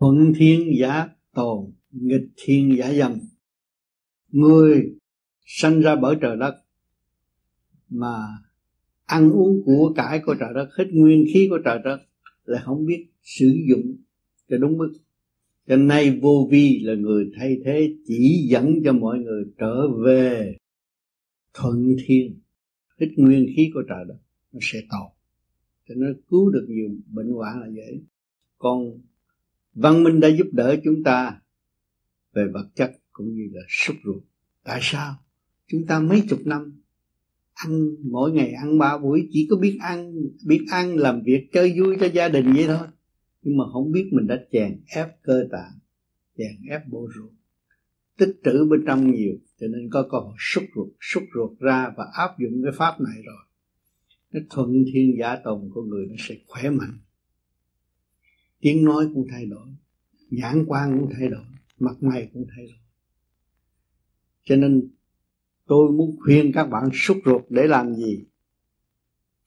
[0.00, 3.20] Thuận thiên giả tồn, nghịch thiên giả dầm
[4.28, 4.94] người
[5.54, 6.54] sanh ra bởi trời đất,
[7.88, 8.16] mà
[9.04, 11.98] ăn uống của cải của trời đất, hết nguyên khí của trời đất
[12.44, 13.96] là không biết sử dụng
[14.48, 14.92] cho đúng mức.
[15.66, 20.56] Cho nay vô vi là người thay thế, chỉ dẫn cho mọi người trở về
[21.54, 22.40] thuận thiên.
[23.00, 24.18] Hít nguyên khí của trời đất,
[24.52, 25.12] nó sẽ tốt
[25.88, 28.02] cho nó cứu được nhiều bệnh hoạn là vậy.
[28.58, 29.00] Còn
[29.74, 31.40] văn minh đã giúp đỡ chúng ta
[32.32, 34.22] về vật chất cũng như là xúc ruột.
[34.64, 35.21] Tại sao?
[35.72, 36.80] Chúng ta mấy chục năm,
[37.54, 40.12] ăn, mỗi ngày ăn ba buổi, chỉ có biết ăn
[40.46, 42.86] biết ăn, làm việc, chơi vui cho gia đình vậy thôi.
[43.42, 45.72] Nhưng mà không biết mình đã chèn ép cơ tạng,
[46.38, 47.30] chèn ép bộ ruột.
[48.18, 51.92] Tích trữ bên trong nhiều, cho nên có cơ hội xúc ruột xúc ruột ra
[51.96, 53.44] và áp dụng cái pháp này rồi.
[54.32, 56.98] Nó thuận thiên giả tồn của người nó sẽ khỏe mạnh.
[58.60, 59.68] Tiếng nói cũng thay đổi,
[60.30, 61.44] nhãn quan cũng thay đổi,
[61.78, 62.78] mặt mày cũng thay đổi.
[64.44, 64.90] Cho nên
[65.66, 68.24] tôi muốn khuyên các bạn xúc ruột để làm gì?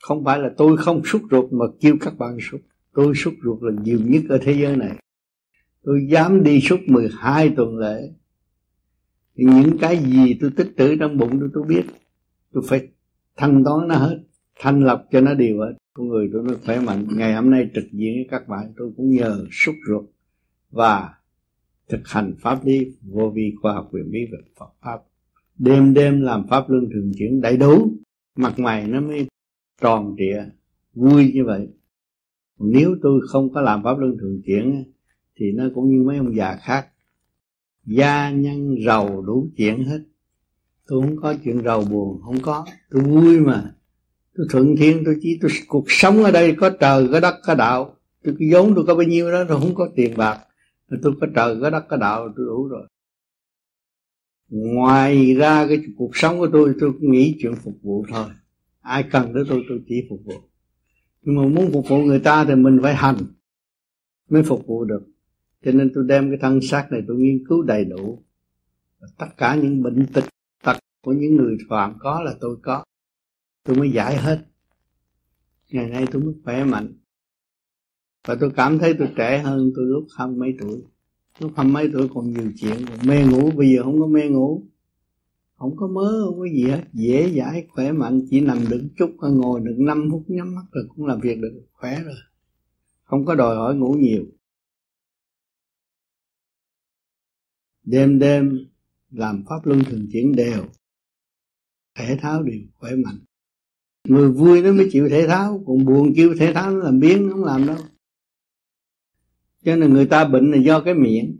[0.01, 2.61] Không phải là tôi không xúc ruột mà kêu các bạn xúc
[2.95, 4.97] tôi xúc ruột là nhiều nhất ở thế giới này.
[5.83, 8.09] Tôi dám đi xúc 12 tuần lễ.
[9.35, 11.85] Thì những cái gì tôi tích trữ trong bụng tôi tôi biết.
[12.53, 12.87] Tôi phải
[13.35, 14.19] thanh toán nó hết,
[14.59, 15.73] thanh lập cho nó đều hết.
[15.93, 17.07] Con người tôi nó khỏe mạnh.
[17.11, 20.05] Ngày hôm nay trực diện với các bạn, tôi cũng nhờ xúc ruột
[20.69, 21.13] và
[21.89, 24.99] thực hành pháp lý vô vi khoa học quyền bí về Phật pháp
[25.57, 27.91] đêm đêm làm pháp luân thường chuyển đầy đủ,
[28.35, 29.27] mặt mày nó mới
[29.81, 30.43] tròn trịa,
[30.93, 31.67] vui như vậy.
[32.59, 34.83] Nếu tôi không có làm pháp luân thường chuyển
[35.35, 36.87] thì nó cũng như mấy ông già khác.
[37.85, 39.99] Gia nhân giàu đủ chuyện hết.
[40.87, 42.65] Tôi không có chuyện giàu buồn, không có.
[42.91, 43.71] Tôi vui mà.
[44.35, 47.55] Tôi thuận thiên, tôi chỉ tôi cuộc sống ở đây có trời, có đất, có
[47.55, 47.95] đạo.
[48.23, 50.39] Tôi cái vốn tôi có bao nhiêu đó, tôi không có tiền bạc.
[50.89, 52.87] Tôi có trời, có đất, có đạo, tôi đủ rồi
[54.49, 58.27] ngoài ra cái cuộc sống của tôi tôi nghĩ chuyện phục vụ thôi.
[58.81, 60.33] Ai cần tới tôi tôi chỉ phục vụ.
[61.21, 63.17] Nhưng mà muốn phục vụ người ta thì mình phải hành
[64.29, 65.07] mới phục vụ được.
[65.65, 68.23] Cho nên tôi đem cái thân xác này tôi nghiên cứu đầy đủ.
[69.17, 70.23] Tất cả những bệnh tật
[70.63, 72.83] tật của những người phạm có là tôi có.
[73.63, 74.45] Tôi mới giải hết.
[75.71, 76.93] Ngày nay tôi mới khỏe mạnh.
[78.27, 80.83] Và tôi cảm thấy tôi trẻ hơn tôi lúc hai mấy tuổi
[81.39, 84.29] lúc hai mấy tuổi còn nhiều chuyện, còn mê ngủ, bây giờ không có mê
[84.29, 84.63] ngủ.
[85.55, 86.83] Không có mớ, không có gì hết.
[86.93, 90.87] Dễ dãi, khỏe mạnh, chỉ nằm được chút ngồi được 5 phút, nhắm mắt rồi
[90.95, 92.15] cũng làm việc được, khỏe rồi.
[93.03, 94.25] Không có đòi hỏi ngủ nhiều.
[97.83, 98.65] Đêm đêm,
[99.11, 100.65] làm pháp luân thường chuyển đều.
[101.95, 103.19] Thể thao đều, khỏe mạnh.
[104.07, 107.29] Người vui nó mới chịu thể thao còn buồn kêu thể thao nó làm biến,
[107.31, 107.77] không làm đâu
[109.65, 111.39] cho nên người ta bệnh là do cái miệng.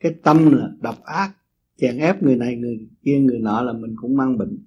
[0.00, 1.36] Cái tâm là độc ác
[1.76, 4.58] chèn ép người này người kia người nọ là mình cũng mang bệnh.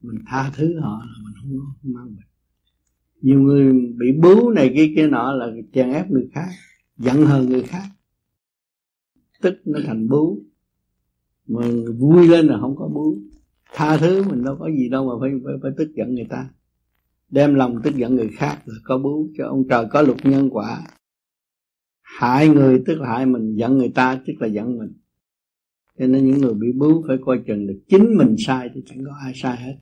[0.00, 2.26] Mình tha thứ họ là mình không, không mang bệnh.
[3.20, 6.48] Nhiều người bị bướu này kia kia nọ là chèn ép người khác
[6.96, 7.86] giận hờn người khác.
[9.40, 10.42] Tức nó thành bướu.
[11.46, 11.60] Mà
[11.98, 13.18] vui lên là không có bướu.
[13.72, 16.50] Tha thứ mình đâu có gì đâu mà phải phải, phải tức giận người ta
[17.28, 20.48] đem lòng tức giận người khác là có bú cho ông trời có luật nhân
[20.50, 20.86] quả.
[22.00, 24.92] Hại người tức là hại mình, giận người ta tức là giận mình.
[25.98, 29.04] Cho nên những người bị bú phải coi chừng được chính mình sai thì chẳng
[29.04, 29.78] có ai sai hết.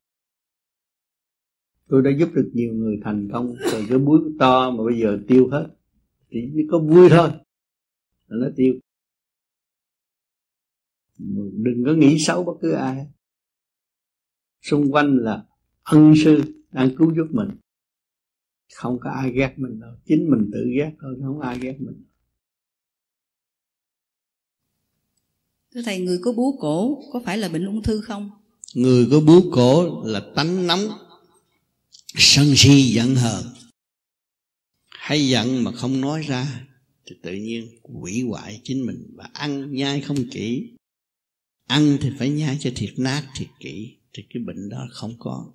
[1.89, 5.19] Tôi đã giúp được nhiều người thành công, từ cái búi to mà bây giờ
[5.29, 5.67] tiêu hết.
[6.31, 7.31] Chỉ có vui thôi,
[8.27, 8.75] là nó tiêu.
[11.53, 13.07] Đừng có nghĩ xấu bất cứ ai.
[14.63, 15.45] Xung quanh là
[15.83, 16.41] ân sư
[16.75, 17.49] đang cứu giúp mình.
[18.75, 19.91] Không có ai ghét mình đâu.
[20.07, 22.05] Chính mình tự ghét thôi không ai ghét mình.
[25.75, 28.31] Thưa thầy người có bú cổ có phải là bệnh ung thư không?
[28.75, 30.89] Người có bú cổ là tánh nóng
[32.15, 33.45] sân si giận hờn.
[34.89, 36.67] Hay giận mà không nói ra
[37.07, 40.77] thì tự nhiên hủy hoại chính mình và ăn nhai không kỹ.
[41.67, 45.53] Ăn thì phải nhai cho thiệt nát thiệt kỹ thì cái bệnh đó không có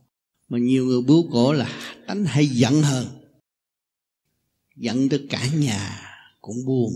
[0.49, 1.69] mà nhiều người bướu cổ là
[2.07, 3.07] tánh hay giận hơn.
[4.75, 6.01] Giận tới cả nhà
[6.41, 6.93] cũng buồn.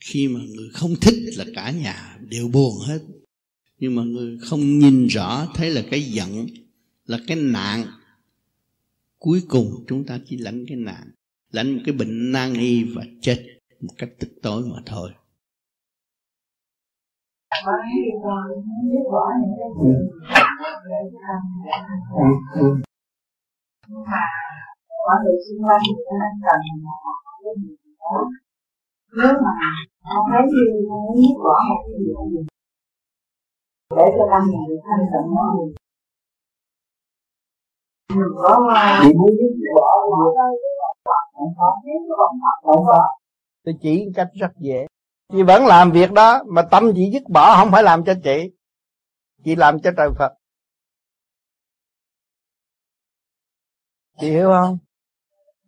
[0.00, 2.98] Khi mà người không thích là cả nhà đều buồn hết.
[3.78, 6.46] Nhưng mà người không nhìn rõ, thấy là cái giận,
[7.06, 7.86] là cái nạn,
[9.18, 11.10] cuối cùng chúng ta chỉ lãnh cái nạn.
[11.52, 13.46] Lãnh một cái bệnh nan y và chết
[13.80, 15.10] một cách tức tối mà thôi
[24.06, 24.24] mà
[25.06, 25.82] mọi người xung quanh
[26.18, 26.60] nên cần
[29.16, 29.52] nếu mà
[30.04, 32.40] không thấy như muốn bỏ một cái gì
[33.96, 35.50] để cho tâm mình được thanh tịnh hơn
[38.16, 38.52] mình có
[39.02, 39.88] chỉ muốn biết bỏ
[42.62, 43.08] không có
[43.64, 44.86] tôi chỉ cách rất dễ
[45.32, 48.50] chị vẫn làm việc đó mà tâm chị dứt bỏ không phải làm cho chị.
[49.44, 50.32] Chị làm cho trời Phật.
[54.20, 54.78] Chị hiểu không?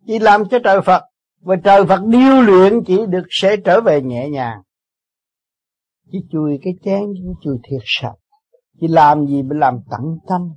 [0.07, 1.03] Chị làm cho trời Phật.
[1.41, 4.61] Và trời Phật điêu luyện chị được sẽ trở về nhẹ nhàng.
[6.11, 8.15] Chỉ chùi cái chén chỉ chùi thiệt sạch.
[8.81, 10.53] Chị làm gì phải làm tận tâm.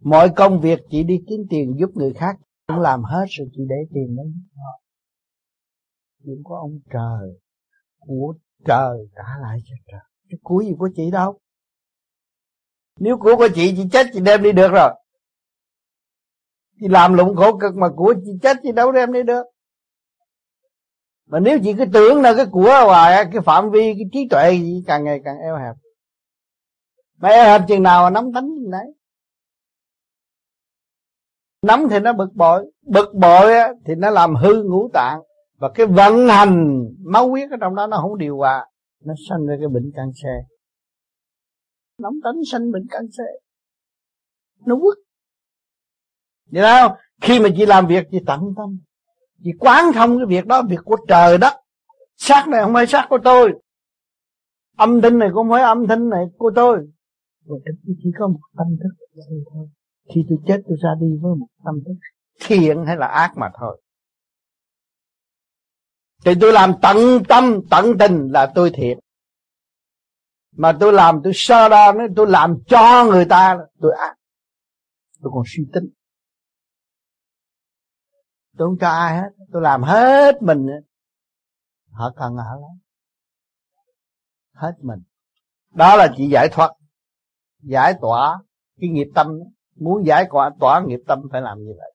[0.00, 3.62] Mọi công việc chị đi kiếm tiền giúp người khác cũng làm hết rồi chị
[3.68, 4.26] để tiền đấy
[6.24, 7.40] chuyện của ông trời.
[7.98, 8.34] Của
[8.66, 10.00] trời trả lại cho trời.
[10.30, 11.40] Cái của gì của chị đâu?
[12.98, 14.90] Nếu của của chị chị chết, chị đem đi được rồi.
[16.80, 19.42] Chị làm lụng khổ cực mà của chị chết, chị đâu đem đi được.
[21.26, 24.52] Mà nếu chị cứ tưởng là cái của hoài, cái phạm vi, cái trí tuệ
[24.52, 25.74] gì, càng ngày càng eo hẹp.
[27.16, 28.94] Mà eo hẹp chừng nào mà nắm tánh chừng đấy
[31.64, 33.52] nắm thì nó bực bội bực bội
[33.86, 35.20] thì nó làm hư ngũ tạng
[35.56, 38.66] và cái vận hành máu huyết ở trong đó nó không điều hòa,
[39.04, 40.46] nó sanh ra cái bệnh cancer.
[41.98, 43.26] Nóng tính sanh bệnh cancer.
[44.66, 44.98] Nó quất
[46.50, 46.88] vậy đâu
[47.20, 48.78] khi mà chị làm việc, chị tận tâm.
[49.44, 51.52] Chị quán thông cái việc đó, việc của trời đất.
[52.16, 53.52] Xác này không phải xác của tôi.
[54.76, 56.78] Âm thanh này cũng không phải âm thanh này của tôi.
[57.44, 57.56] Và
[58.02, 59.06] chỉ có một tâm thức
[59.52, 59.68] thôi.
[60.14, 61.94] Khi tôi chết, tôi ra đi với một tâm thức
[62.46, 63.80] thiện hay là ác mà thôi
[66.24, 66.96] thì tôi làm tận
[67.28, 68.98] tâm, tận tình là tôi thiện
[70.56, 74.14] mà tôi làm, tôi sơ đo nữa tôi làm cho người ta, tôi ác
[75.24, 75.84] tôi còn suy tính.
[78.56, 79.28] Tôi không cho ai hết.
[79.52, 80.66] Tôi làm hết mình.
[81.90, 82.78] Họ cần họ lắm.
[84.52, 85.02] Hết mình.
[85.70, 86.70] Đó là chỉ giải thoát.
[87.58, 88.38] Giải tỏa
[88.80, 89.26] cái nghiệp tâm.
[89.74, 91.92] Muốn giải tỏa tỏa nghiệp tâm phải làm như vậy.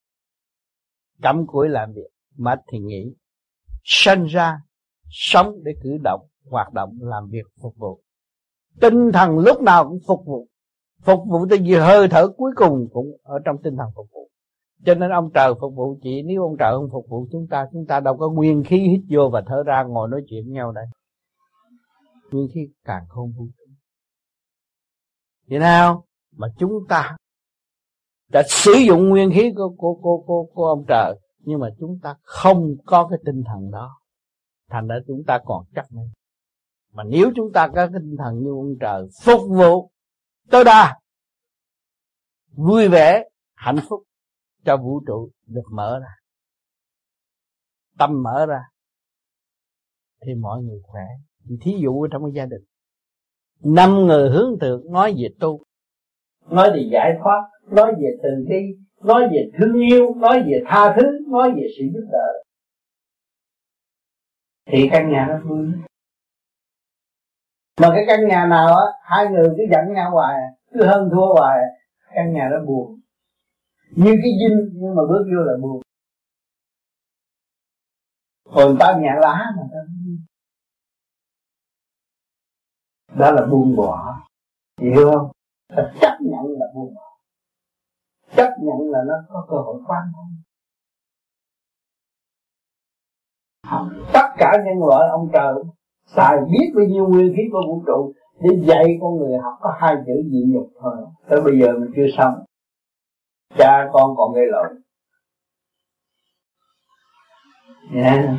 [1.21, 2.09] Cắm cúi làm việc.
[2.37, 3.13] Mệt thì nghỉ
[3.83, 4.57] sinh ra
[5.09, 8.01] sống để cử động hoạt động làm việc phục vụ.
[8.81, 10.47] Tinh thần lúc nào cũng phục vụ.
[11.01, 14.29] Phục vụ tới gì hơi thở cuối cùng cũng ở trong tinh thần phục vụ.
[14.85, 17.67] Cho nên ông trời phục vụ chị nếu ông trời không phục vụ chúng ta
[17.71, 20.53] chúng ta đâu có nguyên khí hít vô và thở ra ngồi nói chuyện với
[20.53, 20.85] nhau đây.
[22.31, 23.49] Nguyên khí càng không vui.
[25.49, 26.05] Vậy nào?
[26.37, 27.17] Mà chúng ta
[28.31, 31.15] đã sử dụng nguyên khí của, của, của, của, của ông trời
[31.49, 33.99] nhưng mà chúng ta không có cái tinh thần đó.
[34.69, 36.01] Thành ra chúng ta còn chắc nữa.
[36.93, 39.91] Mà nếu chúng ta có cái tinh thần như ông trời phục vụ
[40.49, 40.99] tối đa,
[42.51, 43.23] vui vẻ,
[43.55, 44.03] hạnh phúc
[44.65, 46.15] cho vũ trụ được mở ra,
[47.97, 48.61] tâm mở ra,
[50.25, 51.03] thì mọi người khỏe.
[51.49, 52.63] Thì thí dụ trong cái gia đình,
[53.63, 55.63] năm người hướng thượng nói về tu,
[56.49, 60.95] nói về giải thoát, nói về từ bi nói về thương yêu, nói về tha
[60.97, 62.43] thứ, nói về sự giúp đỡ.
[64.65, 65.67] Thì căn nhà nó vui
[67.81, 70.37] mà cái căn nhà nào á, hai người cứ giận nhau hoài,
[70.73, 71.59] cứ hơn thua hoài,
[72.15, 72.99] căn nhà nó buồn.
[73.91, 75.81] Như cái dinh, nhưng mà bước vô là buồn.
[78.43, 79.79] Còn ta nhà lá mà ta
[83.19, 84.21] đó là buông bỏ.
[84.81, 85.31] Hiểu không?
[85.75, 87.08] Ta chấp nhận là buông bỏ
[88.35, 90.33] chấp nhận là nó có cơ hội quan thông
[94.13, 95.53] tất cả nhân loại ông trời,
[96.05, 99.77] xài biết bao nhiêu nguyên khí của vũ trụ để dạy con người học có
[99.81, 100.95] hai chữ dị nhục thôi.
[101.29, 102.33] Tới bây giờ mình chưa xong.
[103.57, 104.81] Cha con còn gây lộn
[107.89, 108.29] nha yeah.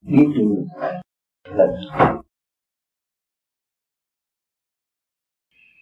[0.00, 0.44] biết gì
[1.44, 1.70] lần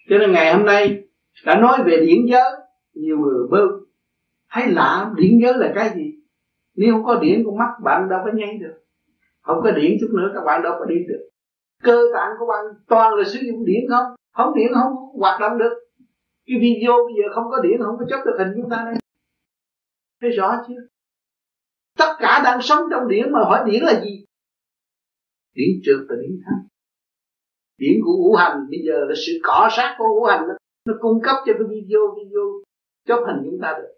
[0.09, 1.03] cho nên ngày hôm nay
[1.45, 2.68] đã nói về điển giới
[2.99, 3.67] nhiều người bơ
[4.47, 6.15] hay lạ điện giới là cái gì?
[6.75, 8.73] Nếu không có điện, con mắt bạn đâu có nháy được.
[9.41, 11.29] Không có điện chút nữa các bạn đâu có đi được.
[11.83, 14.15] Cơ tạng của bạn toàn là sử dụng điện không?
[14.33, 15.73] Không điện không hoạt động được.
[16.45, 18.95] Cái video bây giờ không có điện không có chấp được hình chúng ta đây.
[20.21, 20.81] Thấy rõ chưa?
[21.97, 24.25] Tất cả đang sống trong điện mà hỏi điện là gì?
[25.55, 26.69] Điện trượt và điện thắng
[27.79, 30.53] điện của ngũ hành bây giờ là sự cỏ sát của ngũ hành nó,
[30.87, 32.45] nó cung cấp cho cái video video
[33.09, 33.93] chấp hành chúng ta được.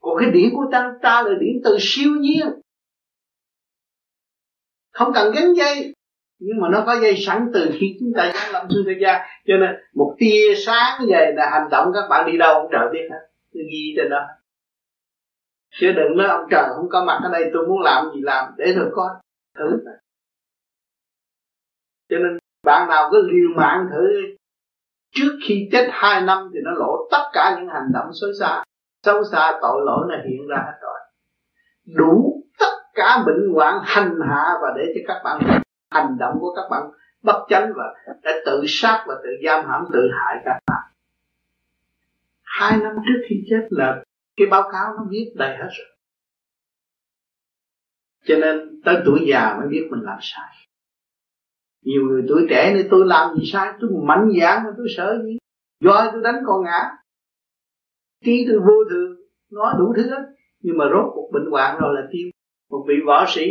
[0.00, 2.46] Còn cái điển của ta ta là điển từ siêu nhiên.
[4.92, 5.94] Không cần gắn dây,
[6.38, 9.28] nhưng mà nó có dây sẵn từ khi chúng ta đang lâm sư thế gian.
[9.46, 12.88] Cho nên một tia sáng về là hành động các bạn đi đâu cũng trời
[12.92, 13.28] biết hết.
[13.54, 14.20] Tôi ghi trên đó.
[15.80, 18.54] Chứ đừng nói ông trời không có mặt ở đây, tôi muốn làm gì làm,
[18.58, 19.08] để rồi coi
[19.58, 19.92] thử
[22.12, 24.06] cho nên bạn nào cứ liều mạng thử
[25.14, 28.64] trước khi chết hai năm thì nó lộ tất cả những hành động xấu xa.
[29.02, 30.98] Xấu xa, tội lỗi nó hiện ra hết rồi.
[31.96, 35.60] Đủ tất cả bệnh hoạn hành hạ và để cho các bạn
[35.90, 36.82] hành động của các bạn
[37.22, 37.84] bất chánh và
[38.22, 40.82] đã tự sát và tự giam hãm, tự hại các bạn.
[42.42, 44.02] Hai năm trước khi chết là
[44.36, 45.86] cái báo cáo nó viết đầy hết rồi.
[48.24, 50.54] Cho nên tới tuổi già mới biết mình làm sai
[51.82, 53.72] nhiều người tuổi trẻ nữa tôi làm gì sai?
[53.80, 55.38] Tôi mạnh dạn mà tôi sợ gì?
[55.80, 56.90] Do tôi đánh con ngã?
[58.24, 59.16] Trí tôi vô thường,
[59.52, 60.22] nói đủ thứ hết.
[60.60, 62.30] Nhưng mà rốt cuộc bệnh hoạn rồi là tiêu.
[62.70, 63.46] Một vị võ sĩ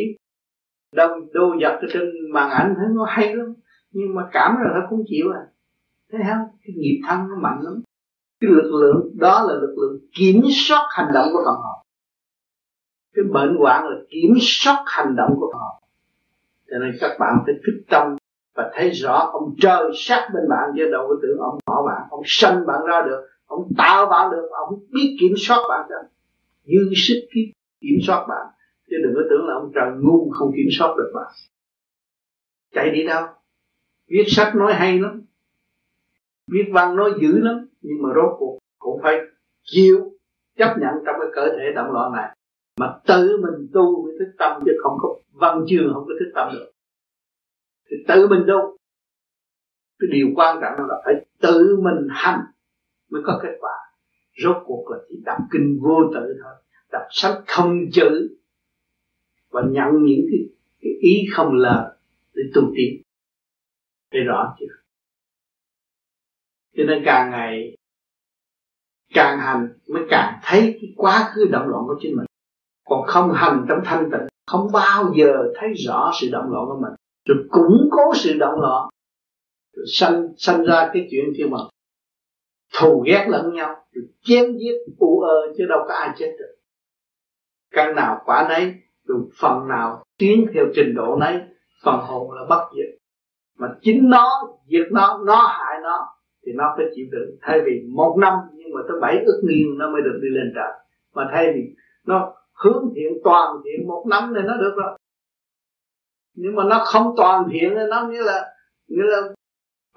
[0.96, 2.04] đông đô giật ở trên
[2.34, 3.54] màn ảnh, thấy nó hay lắm.
[3.92, 5.42] Nhưng mà cảm rồi nó cũng chịu à.
[6.12, 7.82] Thấy không cái nghiệp thân nó mạnh lắm.
[8.42, 11.82] Cái lực lượng, đó là lực lượng kiểm soát hành động của phần họ
[13.16, 15.82] cái bệnh hoạn là kiểm soát hành động của họ
[16.72, 18.16] cho nên các bạn phải thức tâm
[18.56, 22.08] và thấy rõ ông trời sát bên bạn chứ đâu có tưởng ông bỏ bạn.
[22.10, 26.08] Ông sanh bạn ra được, ông tạo bạn được, ông biết kiểm soát bạn được.
[26.66, 27.28] Dư sức
[27.82, 28.48] kiểm soát bạn,
[28.90, 31.32] chứ đừng có tưởng là ông trời ngu không kiểm soát được bạn.
[32.74, 33.26] Chạy đi đâu?
[34.08, 35.22] Viết sách nói hay lắm,
[36.52, 39.20] viết văn nói dữ lắm, nhưng mà rốt cuộc cũng phải
[39.64, 40.12] chịu
[40.58, 42.36] chấp nhận trong cái cơ thể động loạn này.
[42.80, 46.32] Mà tự mình tu mới thức tâm, chứ không có văn chương, không có thức
[46.36, 46.72] tâm được
[47.92, 48.78] thì tự mình tu.
[50.00, 52.40] Cái điều quan trọng là phải tự mình hành
[53.10, 53.72] mới có kết quả.
[54.44, 56.54] Rốt cuộc là chỉ đọc kinh vô tự thôi.
[56.92, 58.38] Đọc sách không chữ
[59.50, 60.40] và nhận những cái,
[60.82, 61.98] cái ý không lời
[62.34, 63.02] để tu tiến.
[64.12, 64.66] Để rõ chưa?
[66.78, 67.78] Cho nên càng ngày
[69.14, 72.26] càng hành mới càng thấy cái quá khứ động loạn của chính mình.
[72.86, 76.80] Còn không hành trong thanh tịnh không bao giờ thấy rõ sự động loạn của
[76.82, 76.94] mình
[77.26, 78.90] rồi củng cố sự động loạn.
[79.76, 81.58] Rồi sanh sanh ra cái chuyện kia mà
[82.80, 83.76] thù ghét lẫn nhau.
[83.92, 86.56] Rồi chém giết, u ơ, chứ đâu có ai chết được.
[87.72, 88.74] Căn nào quả nấy,
[89.08, 91.40] rồi phần nào tiến theo trình độ nấy,
[91.84, 92.98] phần hồn là bất diệt.
[93.58, 94.30] Mà chính nó,
[94.68, 96.08] diệt nó nó hại nó,
[96.46, 97.38] thì nó phải chịu đựng.
[97.42, 100.52] Thay vì một năm, nhưng mà tới bảy ức niên nó mới được đi lên
[100.56, 100.72] trời.
[101.16, 101.62] Mà thay vì
[102.06, 104.98] nó hướng thiện, toàn thiện, một năm thì nó được rồi
[106.34, 108.54] nhưng mà nó không toàn thiện, nó như là
[108.88, 109.18] như là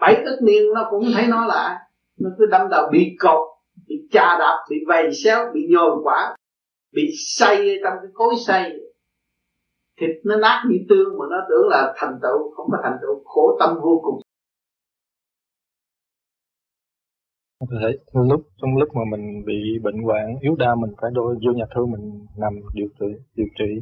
[0.01, 1.77] bảy ức niên, nó cũng thấy nó lại
[2.21, 3.49] nó cứ đâm đầu bị cột,
[3.89, 6.37] bị chà đạp, bị vầy xéo, bị nhồi quả,
[6.93, 8.81] bị xây trong cái cối xây
[10.01, 13.25] thịt nó nát như tương mà nó tưởng là thành tựu, không có thành tựu,
[13.25, 14.21] khổ tâm vô cùng.
[17.61, 17.99] Có thể
[18.31, 21.65] lúc, trong lúc mà mình bị bệnh hoạn, yếu đau mình phải đôi, vô nhà
[21.75, 23.81] thương mình nằm điều trị điều trị.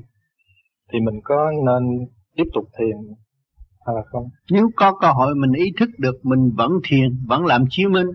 [0.92, 3.14] Thì mình có nên tiếp tục thiền
[3.86, 4.24] hay là không?
[4.50, 8.06] Nếu có cơ hội mình ý thức được mình vẫn thiền vẫn làm chiếu minh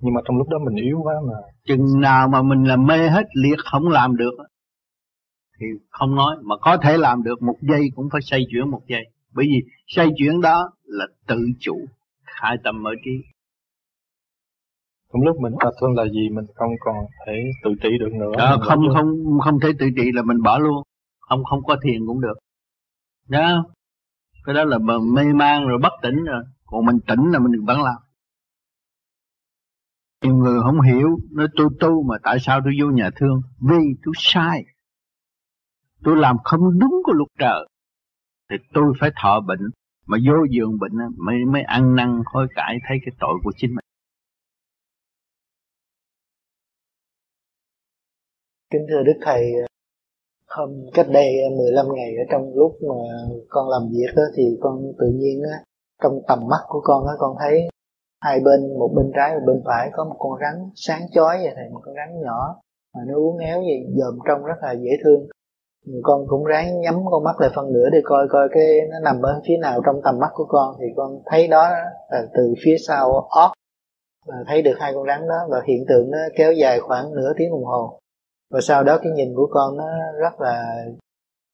[0.00, 1.34] nhưng mà trong lúc đó mình yếu quá mà.
[1.64, 4.34] chừng nào mà mình làm mê hết liệt không làm được
[5.60, 8.80] thì không nói mà có thể làm được một giây cũng phải xoay chuyển một
[8.88, 9.04] giây.
[9.34, 11.76] Bởi vì xoay chuyển đó là tự chủ
[12.24, 13.10] khai tâm mở trí.
[15.12, 16.96] Trong lúc mình thật hơn là gì mình không còn
[17.26, 17.32] thể
[17.64, 18.32] tự trị được nữa?
[18.38, 20.82] À, không không không thể tự trị là mình bỏ luôn.
[21.20, 22.34] Không không có thiền cũng được
[23.28, 23.64] đó
[24.46, 24.78] cái đó là
[25.14, 26.44] mê man rồi bất tỉnh rồi.
[26.66, 27.96] Còn mình tỉnh là mình vẫn làm.
[30.22, 33.42] Nhiều người không hiểu, nói tôi tu mà tại sao tôi vô nhà thương?
[33.60, 34.64] Vì tôi sai.
[36.02, 37.68] Tôi làm không đúng của luật trời.
[38.50, 39.70] Thì tôi phải thọ bệnh.
[40.06, 43.70] Mà vô giường bệnh mới mới ăn năn, hối cải, thấy cái tội của chính
[43.70, 43.84] mình.
[48.70, 49.52] Kính thưa đức thầy
[50.56, 52.94] hôm cách đây ờ, 15 ngày ở trong lúc mà
[53.48, 55.56] con làm việc đó, thì con tự nhiên á,
[56.02, 57.68] trong tầm mắt của con á, con thấy
[58.20, 61.52] hai bên một bên trái và bên phải có một con rắn sáng chói vậy
[61.56, 62.60] thầy một con rắn nhỏ
[62.94, 65.26] mà nó uốn éo gì dòm trong rất là dễ thương.
[66.02, 69.22] Con cũng ráng nhắm con mắt lại phân nửa để coi coi cái nó nằm
[69.22, 70.76] ở phía nào trong tầm mắt của con.
[70.80, 71.68] Thì con thấy đó
[72.10, 73.50] là từ phía sau ót
[74.26, 75.46] và thấy được hai con rắn đó.
[75.48, 77.98] Và hiện tượng nó kéo dài khoảng nửa tiếng đồng hồ
[78.50, 79.84] và sau đó cái nhìn của con nó
[80.20, 80.84] rất là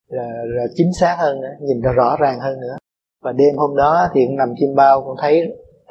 [0.09, 2.77] là, là chính xác hơn nữa nhìn ra rõ ràng hơn nữa.
[3.23, 5.43] Và đêm hôm đó thì cũng nằm chim bao con thấy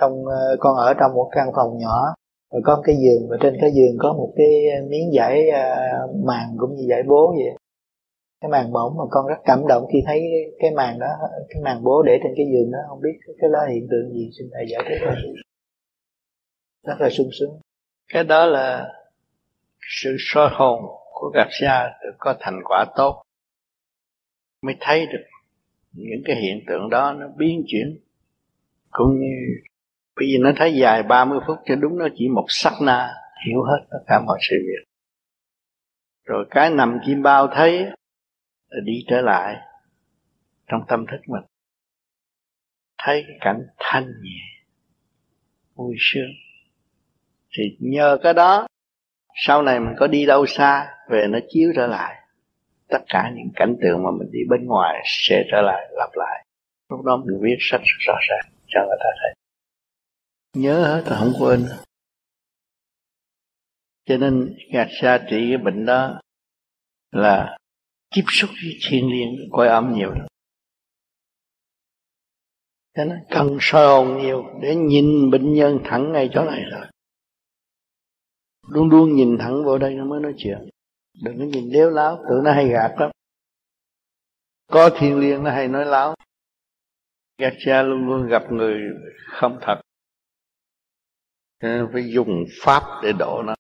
[0.02, 2.14] trong ờ, con ở trong một căn phòng nhỏ
[2.52, 4.48] rồi có một cái giường và trên cái giường có một cái
[4.90, 7.56] miếng giải uh, ờ, màn cũng như giải bố vậy.
[8.42, 10.22] Cái màn mỏng mà con rất cảm động khi thấy
[10.60, 11.08] cái màn đó
[11.50, 14.30] cái màn bố để trên cái giường đó không biết cái đó hiện tượng gì
[14.40, 15.08] xin thầy giải thích.
[16.88, 17.60] Rất là sung sướng.
[18.14, 18.94] Cái đó là
[19.88, 20.82] sự soi hồn
[21.14, 23.24] của gặp xa được có thành quả tốt,
[24.62, 25.24] mới thấy được
[25.92, 28.00] những cái hiện tượng đó nó biến chuyển.
[28.92, 29.62] Cũng như
[30.16, 33.10] bây giờ nó thấy dài 30 phút cho đúng nó chỉ một sắc na,
[33.48, 34.84] hiểu hết tất cả mọi sự việc.
[36.26, 37.86] Rồi cái nằm chim bao thấy
[38.68, 39.56] là đi trở lại
[40.68, 41.44] trong tâm thức mình.
[42.98, 44.42] Thấy cái cảnh thanh nhẹ,
[45.74, 46.32] vui sướng.
[47.58, 48.68] Thì nhờ cái đó
[49.36, 52.16] sau này mình có đi đâu xa, về nó chiếu trở lại.
[52.88, 56.46] Tất cả những cảnh tượng mà mình đi bên ngoài sẽ trở lại, lặp lại.
[56.90, 59.34] Lúc đó mình viết sách rõ ràng cho người ta thấy.
[60.54, 61.66] Nhớ hết là không quên.
[64.06, 66.22] Cho nên gạt xa trị cái bệnh đó
[67.12, 67.58] là
[68.16, 70.28] tiếp xúc với thiên liên coi âm nhiều lắm.
[72.98, 76.86] Cho nên cần soi hồn nhiều để nhìn bệnh nhân thẳng ngay chỗ này rồi
[78.74, 80.70] luôn luôn nhìn thẳng vào đây nó mới nói chuyện.
[81.24, 83.12] Đừng có nhìn đéo láo tự nó hay gạt lắm.
[84.72, 86.16] Có thiên liêng nó hay nói láo.
[87.38, 88.80] Gạt cha luôn luôn gặp người
[89.28, 89.82] không thật.
[91.64, 93.56] Nên phải dùng pháp để độ nó.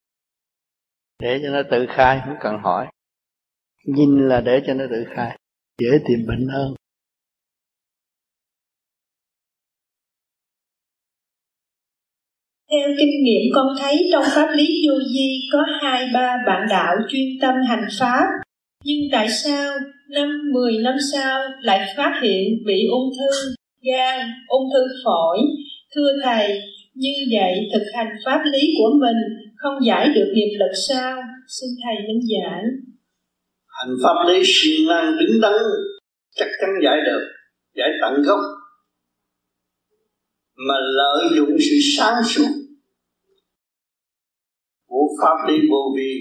[1.20, 2.88] Để cho nó tự khai, không cần hỏi.
[3.86, 5.39] Nhìn là để cho nó tự khai.
[5.82, 6.74] Dễ tìm bệnh hơn.
[12.72, 16.96] Theo kinh nghiệm con thấy trong pháp lý vô vi có hai ba bạn đạo
[17.10, 18.24] chuyên tâm hành pháp,
[18.84, 19.74] nhưng tại sao
[20.10, 25.38] năm mười năm sau lại phát hiện bị ung thư gan, ung thư phổi?
[25.96, 26.62] Thưa thầy,
[26.94, 29.18] như vậy thực hành pháp lý của mình
[29.58, 31.22] không giải được nghiệp lực sao?
[31.48, 32.64] Xin thầy minh giải.
[33.68, 35.54] Hành pháp lý siêng năng đứng đắn
[36.36, 37.22] chắc chắn giải được,
[37.76, 38.40] giải tận gốc
[40.68, 42.61] mà lợi dụng sự sáng suốt
[45.22, 46.12] pháp lý vô vi,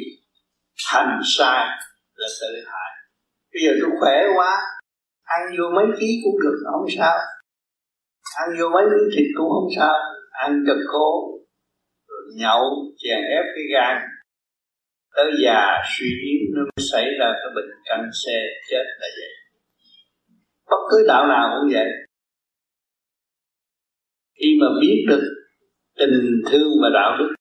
[0.91, 1.67] thành sai
[2.15, 2.91] là tự hại
[3.53, 4.53] bây giờ tôi khỏe quá,
[5.25, 7.17] ăn vô mấy ký cũng được, không sao.
[8.43, 9.95] Ăn vô mấy miếng thịt cũng không sao.
[10.33, 11.39] Ăn cực khổ,
[12.09, 12.63] rồi nhậu,
[12.99, 13.97] chèn ép cái gan.
[15.17, 18.39] Tới già suy yếu, nó mới xảy ra cái bệnh căn xe,
[18.71, 19.33] chết là vậy.
[20.71, 21.87] Bất cứ đạo nào cũng vậy.
[24.39, 25.23] Khi mà biết được
[25.99, 27.35] tình thương và đạo đức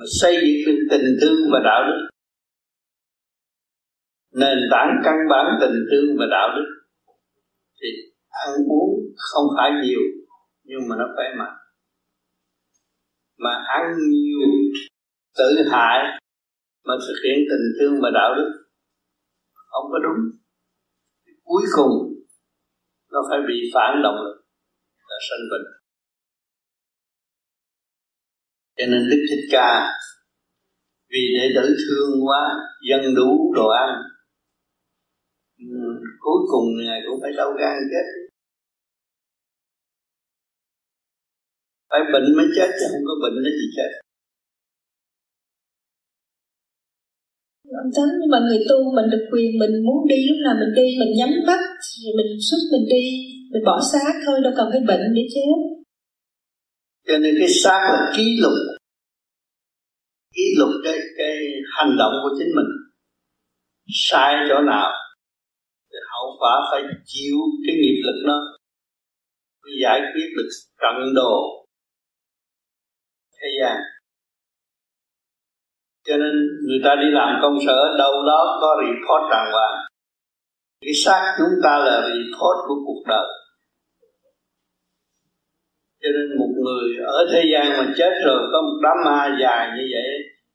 [0.00, 2.08] mà xây dựng được tình thương và đạo đức.
[4.32, 6.68] Nền tảng căn bản tình thương và đạo đức
[7.80, 7.88] thì
[8.28, 10.00] ăn uống không phải nhiều,
[10.64, 11.56] nhưng mà nó phải mạnh.
[13.38, 14.48] Mà ăn nhiều
[15.38, 16.20] tự hại
[16.84, 18.50] mà thực hiện tình thương và đạo đức
[19.54, 20.20] không có đúng
[21.42, 21.92] cuối cùng
[23.12, 24.40] nó phải bị phản động lực
[25.08, 25.79] là sanh bệnh
[28.80, 29.70] cho nên đức thích ca
[31.10, 32.42] vì đệ tử thương quá
[32.88, 33.90] dân đủ đồ ăn
[35.58, 35.66] ừ,
[36.20, 38.06] cuối cùng ngài cũng phải đau gan chết.
[41.90, 43.90] Phải bệnh mới chết chứ không có bệnh nó gì chết.
[47.82, 50.72] Ông tánh nhưng mà người tu mình được quyền mình muốn đi lúc nào mình
[50.78, 51.62] đi mình nhắm mắt
[52.02, 53.04] rồi mình xuất mình đi
[53.52, 55.50] mình bỏ xác thôi đâu cần phải bệnh để chết.
[57.08, 58.52] Cho nên cái xác là ký lục
[60.34, 61.36] ý lục cái cái
[61.76, 62.70] hành động của chính mình.
[63.92, 64.90] Sai chỗ nào
[65.90, 68.38] thì hậu quả phải chịu cái nghiệp lực đó
[69.62, 70.48] mới giải quyết được
[70.80, 71.66] trận đồ.
[73.40, 73.76] Thế gian.
[76.06, 76.32] Cho nên
[76.66, 79.86] người ta đi làm công sở, đâu đó có report đàng hoàng.
[80.80, 83.26] Cái xác chúng ta là report của cuộc đời
[86.02, 89.68] cho nên một người ở thế gian mà chết rồi có một đám ma dài
[89.76, 90.10] như vậy,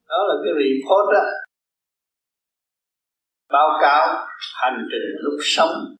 [0.08, 1.22] đó là cái report đó
[3.48, 4.26] báo cáo
[4.62, 5.96] hành trình lúc sống.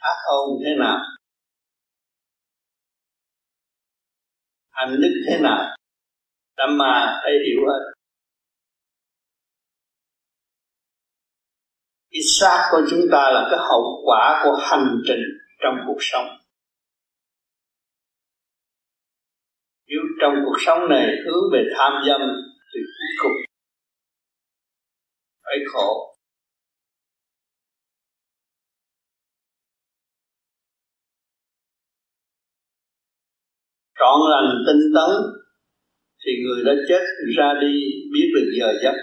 [0.00, 0.98] Ác ôn thế nào?
[4.70, 5.76] Hành đức thế nào?
[6.56, 7.92] Đám ma thấy hiểu hết.
[12.10, 15.22] Cái xác của chúng ta là cái hậu quả của hành trình
[15.62, 16.39] trong cuộc sống.
[19.90, 22.20] Nếu trong cuộc sống này hướng về tham dâm
[22.74, 23.32] thì cuối cùng
[25.44, 26.16] phải khổ.
[33.98, 35.10] Trọn lành tinh tấn
[36.24, 37.04] thì người đã chết
[37.38, 37.72] ra đi
[38.12, 38.94] biết được giờ giấc.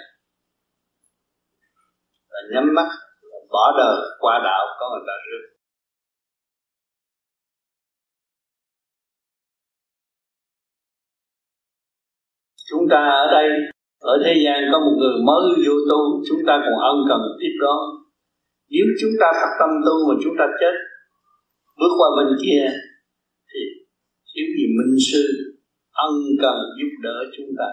[2.29, 2.89] Và nhắm mắt
[3.49, 5.56] bỏ đời qua đạo có người ta rước.
[12.69, 13.49] Chúng ta ở đây,
[13.99, 17.53] ở thế gian có một người mới vô tu, chúng ta còn ân cần tiếp
[17.61, 17.75] đó.
[18.69, 20.75] Nếu chúng ta thật tâm tu mà chúng ta chết,
[21.79, 22.63] bước qua bên kia,
[23.49, 23.61] thì
[24.29, 25.23] thiếu gì minh sư
[26.07, 26.13] ân
[26.43, 27.67] cần giúp đỡ chúng ta.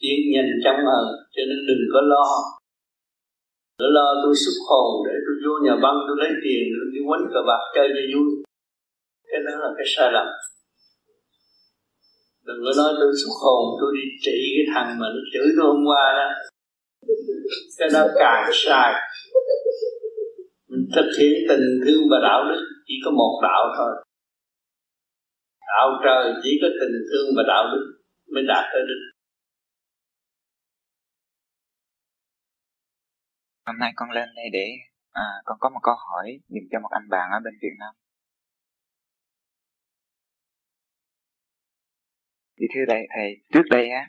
[0.00, 1.04] Tiến nhanh chóng hơn
[1.34, 2.26] cho nên đừng có lo.
[3.78, 7.00] Đỡ lo tôi xuất hồn để tôi vô nhà băng tôi lấy tiền, tôi đi
[7.08, 8.28] quánh cờ bạc chơi cho vui.
[9.30, 10.26] Cái đó là cái sai lầm
[12.50, 15.66] đừng có nói tôi xuất hồn tôi đi trị cái thằng mà nó chửi tôi
[15.70, 16.28] hôm qua đó.
[17.78, 18.90] Cái đó càng sai.
[20.68, 23.92] Mình thực hiện tình thương và đạo đức chỉ có một đạo thôi.
[25.72, 27.84] Đạo trời chỉ có tình thương và đạo đức
[28.34, 29.20] mới đạt tới đích
[33.70, 34.66] hôm nay con lên đây để
[35.12, 37.94] à, con có một câu hỏi dành cho một anh bạn ở bên Việt Nam.
[42.60, 44.08] Thì thưa đây thầy trước đây á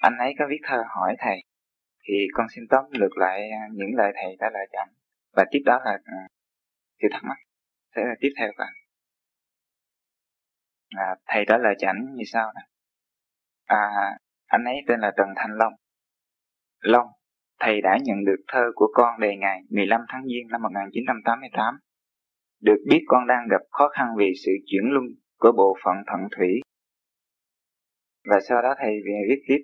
[0.00, 1.42] anh ấy có viết thơ hỏi thầy
[2.08, 4.88] thì con xin tóm lược lại à, những lời thầy đã lời chọn.
[5.36, 6.30] Và tiếp đó là uh,
[7.02, 7.38] sự thắc mắc
[7.96, 8.64] sẽ là tiếp theo cả
[10.96, 12.62] à, thầy đã lựa chọn như sau nè.
[13.64, 13.88] À,
[14.46, 15.72] anh ấy tên là Trần Thanh Long.
[16.80, 17.06] Long
[17.60, 21.78] thầy đã nhận được thơ của con đề ngày 15 tháng Giêng năm 1988
[22.60, 25.04] được biết con đang gặp khó khăn vì sự chuyển luân
[25.38, 26.60] của bộ phận thận thủy
[28.30, 29.60] và sau đó thầy về viết tiếp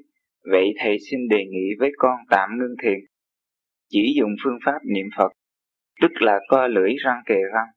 [0.51, 2.99] vậy thầy xin đề nghị với con tạm ngưng thiền
[3.91, 5.33] chỉ dùng phương pháp niệm Phật
[6.01, 7.69] tức là co lưỡi răng kề răng.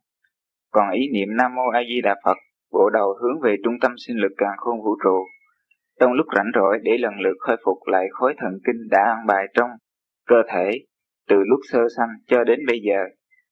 [0.72, 2.38] Còn ý niệm Nam Mô A Di Đà Phật
[2.72, 5.26] bộ đầu hướng về trung tâm sinh lực càng khôn vũ trụ.
[6.00, 9.26] Trong lúc rảnh rỗi để lần lượt khôi phục lại khối thần kinh đã ăn
[9.28, 9.70] bài trong
[10.28, 10.72] cơ thể
[11.30, 13.04] từ lúc sơ sanh cho đến bây giờ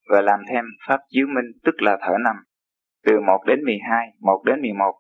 [0.10, 2.36] và làm thêm pháp chiếu minh tức là thở nằm
[3.06, 4.94] từ 1 đến 12, 1 đến 11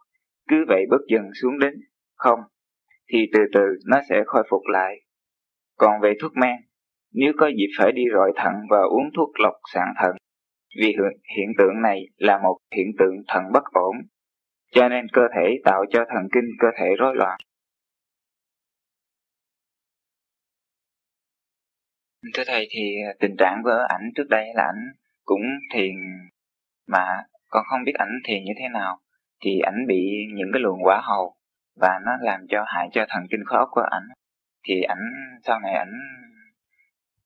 [0.49, 1.73] cứ vậy bước dần xuống đến
[2.15, 2.39] không
[3.13, 4.95] thì từ từ nó sẽ khôi phục lại.
[5.77, 6.55] Còn về thuốc men,
[7.11, 10.15] nếu có dịp phải đi rọi thận và uống thuốc lọc sạn thận,
[10.79, 10.95] vì
[11.37, 13.95] hiện tượng này là một hiện tượng thận bất ổn,
[14.71, 17.39] cho nên cơ thể tạo cho thần kinh cơ thể rối loạn.
[22.33, 24.83] Thưa thầy thì tình trạng của ảnh trước đây là ảnh
[25.23, 25.41] cũng
[25.73, 25.93] thiền
[26.87, 28.99] mà con không biết ảnh thiền như thế nào
[29.43, 31.35] thì ảnh bị những cái luồng quả hầu
[31.79, 34.07] và nó làm cho hại cho thần kinh khớp của ảnh.
[34.67, 35.11] Thì ảnh,
[35.43, 35.93] sau này ảnh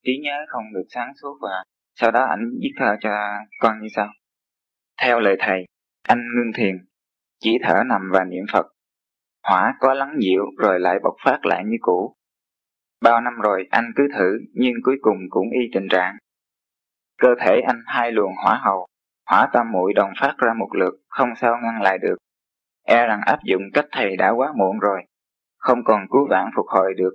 [0.04, 1.64] trí nhớ không được sáng suốt và
[1.95, 3.10] sau đó ảnh viết thơ cho
[3.60, 4.08] con như sau.
[5.02, 5.66] Theo lời thầy,
[6.04, 6.78] anh ngưng thiền,
[7.39, 8.66] chỉ thở nằm và niệm phật.
[9.43, 12.16] Hỏa có lắng dịu rồi lại bộc phát lại như cũ.
[13.02, 16.18] Bao năm rồi anh cứ thử, nhưng cuối cùng cũng y tình trạng.
[17.18, 18.86] Cơ thể anh hai luồng hỏa hầu,
[19.30, 22.16] hỏa tam muội đồng phát ra một lượt, không sao ngăn lại được
[22.89, 25.01] e rằng áp dụng cách thầy đã quá muộn rồi,
[25.57, 27.13] không còn cứu vãn phục hồi được.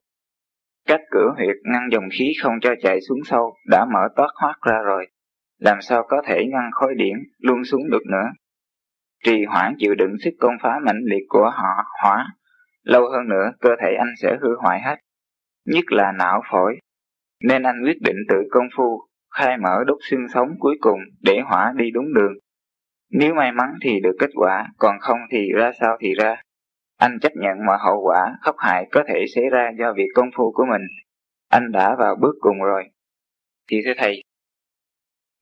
[0.86, 4.54] Cách cửa huyệt ngăn dòng khí không cho chạy xuống sâu đã mở toát thoát
[4.62, 5.06] ra rồi,
[5.58, 8.28] làm sao có thể ngăn khối điển luôn xuống được nữa.
[9.24, 12.26] Trì hoãn chịu đựng sức công phá mạnh liệt của họ hỏa,
[12.82, 14.96] lâu hơn nữa cơ thể anh sẽ hư hoại hết,
[15.64, 16.76] nhất là não phổi.
[17.44, 19.00] Nên anh quyết định tự công phu,
[19.30, 22.32] khai mở đốt xương sống cuối cùng để hỏa đi đúng đường.
[23.18, 26.36] Nếu may mắn thì được kết quả, còn không thì ra sao thì ra.
[26.98, 30.30] Anh chấp nhận mọi hậu quả khốc hại có thể xảy ra do việc công
[30.36, 30.82] phu của mình.
[31.48, 32.84] Anh đã vào bước cùng rồi.
[33.70, 34.22] Thì thưa thầy,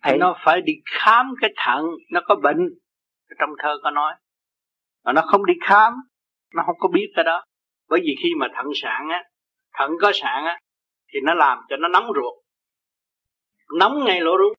[0.02, 2.68] thầy nó phải đi khám cái thận nó có bệnh
[3.38, 4.14] trong thơ có nói
[5.04, 5.92] mà nó không đi khám
[6.54, 7.44] nó không có biết cái đó
[7.88, 9.24] bởi vì khi mà thận sạn á
[9.78, 10.58] thận có sạn á
[11.12, 12.44] thì nó làm cho nó nóng ruột
[13.78, 14.56] nóng ngay lỗ ruột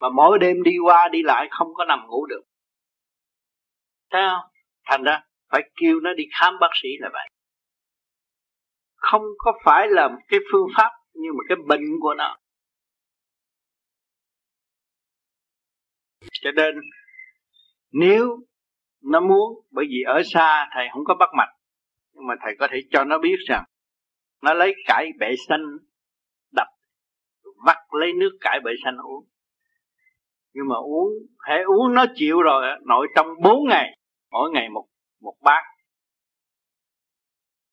[0.00, 2.42] mà mỗi đêm đi qua đi lại không có nằm ngủ được.
[4.10, 4.50] Thấy không?
[4.84, 7.28] Thành ra phải kêu nó đi khám bác sĩ là vậy.
[8.94, 12.36] Không có phải là một cái phương pháp, nhưng mà cái bệnh của nó.
[16.32, 16.74] Cho nên,
[17.92, 18.38] nếu
[19.02, 21.52] nó muốn, bởi vì ở xa thầy không có bắt mạch,
[22.12, 23.64] nhưng mà thầy có thể cho nó biết rằng,
[24.42, 25.62] nó lấy cải bệ xanh
[26.52, 26.66] đập,
[27.66, 29.29] vắt lấy nước cải bệ xanh uống
[30.54, 33.98] nhưng mà uống hãy uống nó chịu rồi nội trong 4 ngày
[34.30, 34.86] mỗi ngày một
[35.20, 35.62] một bát.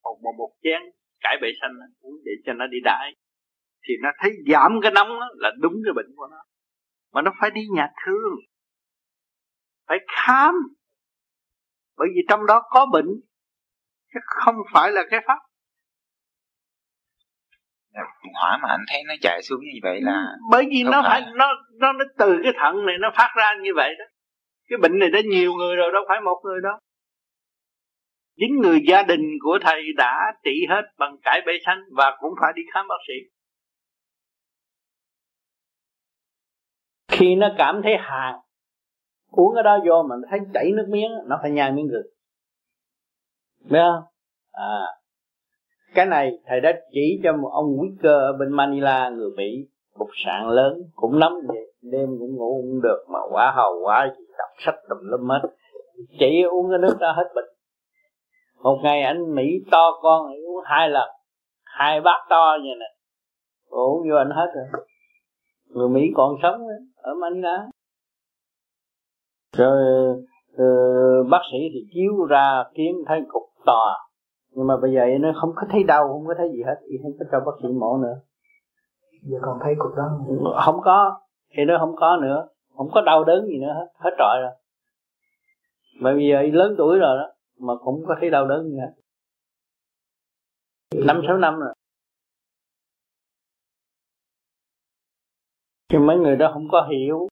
[0.03, 0.81] Một một, một chén
[1.19, 3.15] cải bệ xanh uống để cho nó đi đại
[3.87, 6.37] thì nó thấy giảm cái nóng đó, là đúng cái bệnh của nó.
[7.13, 8.33] Mà nó phải đi nhà thương
[9.87, 10.53] phải khám.
[11.97, 13.07] Bởi vì trong đó có bệnh
[14.13, 15.39] chứ không phải là cái pháp
[18.33, 21.21] hỏa mà anh thấy nó chạy xuống như vậy là bởi vì nó phải.
[21.35, 24.05] nó nó nó từ cái thận này nó phát ra như vậy đó.
[24.69, 26.73] Cái bệnh này đã nhiều người rồi đâu phải một người đâu.
[28.39, 32.33] Chính người gia đình của thầy đã trị hết bằng cải bể xanh và cũng
[32.41, 33.13] phải đi khám bác sĩ.
[37.11, 38.35] Khi nó cảm thấy hàn
[39.31, 42.07] uống cái đó vô mà nó thấy chảy nước miếng nó phải nhai miếng gừng
[43.69, 44.03] biết không?
[44.51, 44.79] À
[45.97, 49.67] cái này thầy đã chỉ cho một ông quý cơ ở bên Manila người Mỹ
[49.93, 51.73] cục sạn lớn cũng nắm vậy.
[51.81, 55.49] Đêm cũng ngủ không được mà quá hầu quá gì đọc sách tùm lum hết.
[56.19, 57.45] Chỉ uống cái nước đó hết bệnh
[58.63, 61.09] một ngày anh Mỹ to con uống hai lần.
[61.63, 62.89] Hai bát to như này
[63.69, 64.81] uống vô anh hết rồi.
[65.67, 66.61] Người Mỹ còn sống
[66.95, 67.67] ở Manila.
[69.57, 70.13] Rồi
[70.53, 74.06] uh, bác sĩ thì chiếu ra kiến thấy cục to
[74.57, 76.97] nhưng mà bây giờ nó không có thấy đau không có thấy gì hết thì
[77.03, 78.15] không có cho bác sĩ mổ nữa.
[79.21, 80.53] Giờ còn thấy cục đó không?
[80.65, 82.47] không có thì nó không có nữa.
[82.77, 84.51] Không có đau đớn gì nữa hết hết trọi rồi.
[85.99, 88.93] Mà bây giờ lớn tuổi rồi đó mà cũng có thấy đau đớn gì hết.
[91.05, 91.73] Năm sáu năm rồi.
[95.89, 97.27] Thì mấy người đó không có hiểu.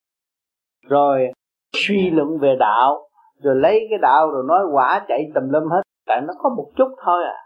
[0.88, 1.32] Rồi
[1.73, 3.09] suy luận về đạo
[3.41, 6.72] rồi lấy cái đạo rồi nói quả chạy tùm lum hết tại nó có một
[6.76, 7.38] chút thôi à.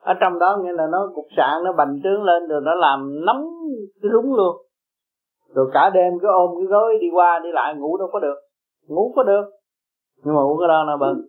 [0.00, 3.24] Ở trong đó nghĩa là nó cục sạn, nó bành trướng lên rồi nó làm
[3.26, 3.44] nóng
[4.02, 4.56] cái rúng luôn.
[5.54, 8.36] Rồi cả đêm cứ ôm cái gối đi qua đi lại, ngủ đâu có được.
[8.86, 9.44] Ngủ có được.
[10.24, 11.22] Nhưng mà ngủ cái đó nó bận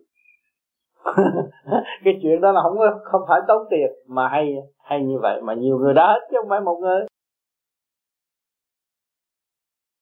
[2.04, 5.42] cái chuyện đó là không có, không phải tốn tiền, mà hay hay như vậy,
[5.42, 7.06] mà nhiều người đã hết chứ không phải một người.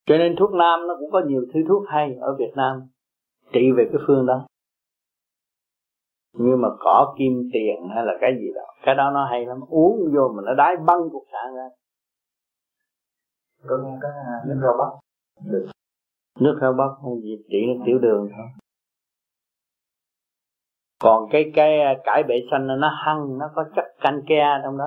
[0.07, 2.83] Cho nên thuốc nam nó cũng có nhiều thứ thuốc hay ở Việt Nam.
[3.53, 4.47] Trị về cái phương đó
[6.37, 9.61] nhưng mà cỏ kim tiền hay là cái gì đó cái đó nó hay lắm.
[9.69, 11.69] Uống vô mà nó đái băng cục sạn ra.
[13.67, 14.13] Có nghe cái
[14.47, 14.89] nước rau bắp.
[15.53, 15.67] Được.
[16.41, 18.47] Nước rau bắp không gì trị nó tiểu đường thôi.
[21.03, 24.85] Còn cái cái cải bệ xanh nó hăng nó có chất canh ke trong đó.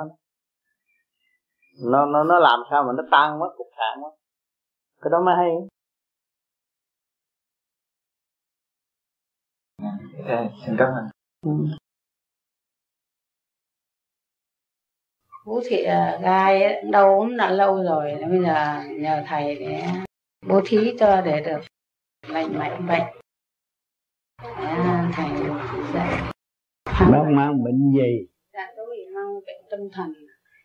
[1.84, 4.12] Nó nó nó làm sao mà nó tan mất cục sạn mất
[5.02, 5.52] cái đó mới hay.
[10.26, 11.17] À, xin cảm ơn.
[15.46, 15.84] Bố thị
[16.22, 19.84] gai đâu cũng đã lâu rồi bây giờ nhờ thầy để
[20.48, 21.60] bố thí cho để được
[22.28, 23.04] lành mạnh bệnh.
[25.14, 25.30] Thầy
[25.94, 26.32] dạy
[27.12, 28.28] bác mang bệnh gì?
[28.54, 30.14] Dạ tôi bị mang bệnh tâm thần.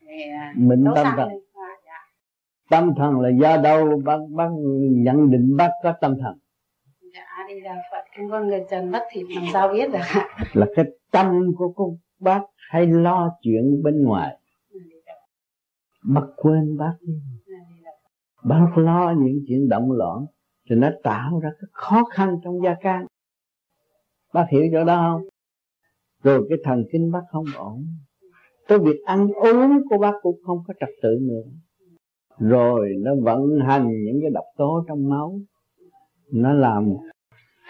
[0.07, 1.29] Về bệnh tâm thần.
[2.71, 4.01] tâm thần là do đâu?
[4.05, 4.49] Bác bác
[4.81, 6.42] nhận định bác có tâm thần
[7.53, 10.23] dạ đi là phật con có người trần mất thì làm sao biết được
[10.53, 14.39] là cái tâm của cô bác hay lo chuyện bên ngoài.
[16.05, 17.15] Bác quên bác đi.
[18.45, 20.27] Bác lo những chuyện động loạn
[20.71, 23.07] thì nó tạo ra cái khó khăn trong gia can.
[24.35, 25.29] Bác hiểu chỗ đó không?
[26.23, 27.87] Rồi cái thần kinh bác không ổn.
[28.69, 31.51] Cái việc ăn uống của bác cũng không có trật tự nữa.
[32.39, 35.41] Rồi nó vận hành những cái độc tố trong máu.
[36.31, 36.95] Nó làm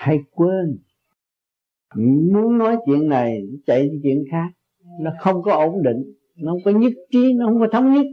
[0.03, 0.78] hay quên.
[2.32, 4.48] Muốn nói chuyện này, chạy đi chuyện khác.
[5.00, 8.07] Nó không có ổn định, nó không có nhất trí, nó không có thống nhất.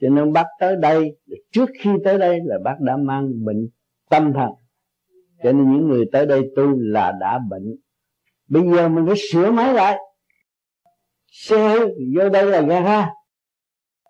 [0.00, 1.16] Cho nên bác tới đây,
[1.52, 3.68] trước khi tới đây là bác đã mang bệnh
[4.10, 4.50] tâm thần.
[5.42, 7.76] Cho nên những người tới đây tu là đã bệnh.
[8.48, 9.98] Bây giờ mình phải sửa máy lại.
[11.26, 11.78] Xe
[12.16, 13.10] vô đây là gara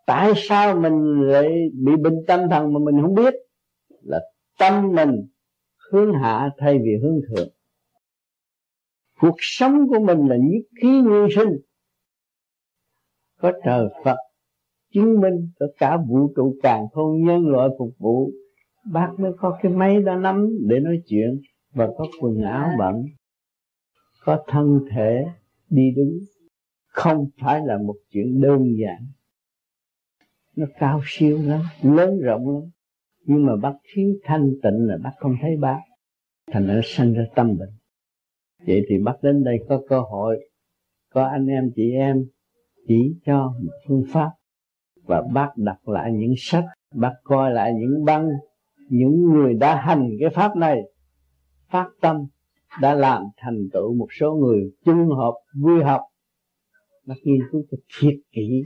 [0.07, 1.49] tại sao mình lại
[1.85, 3.35] bị bệnh tâm thần mà mình không biết?
[4.03, 4.21] Là
[4.59, 5.27] tâm mình
[5.95, 7.49] hướng hạ thay vì hướng thượng.
[9.21, 11.61] Cuộc sống của mình là nhất khí nguyên sinh.
[13.41, 14.17] Có trời Phật
[14.95, 18.31] chứng minh có cả vũ trụ càng không nhân loại phục vụ
[18.93, 21.41] bác mới có cái máy đó nắm để nói chuyện
[21.73, 23.05] và có quần áo bẩn,
[24.25, 25.27] có thân thể
[25.71, 26.19] đi đứng.
[26.87, 29.07] Không phải là một chuyện đơn giản.
[30.57, 32.71] Nó cao siêu lắm lớn rộng lắm
[33.25, 35.81] nhưng mà bác thiếu thanh tịnh là bác không thấy bác.
[36.53, 37.73] Thành ra sanh ra tâm bệnh.
[38.67, 40.49] Vậy thì bác đến đây có cơ hội,
[41.11, 42.25] có anh em chị em
[42.89, 44.31] chỉ cho một phương pháp.
[45.03, 46.65] Và bác đọc lại những sách,
[46.95, 48.29] bác coi lại những băng,
[48.89, 50.83] những người đã hành cái pháp này.
[51.69, 52.17] Phát tâm
[52.81, 56.01] đã làm thành tựu một số người chung hợp, vui học.
[57.07, 58.65] Bác nghiên cứu cho thiệt kỹ,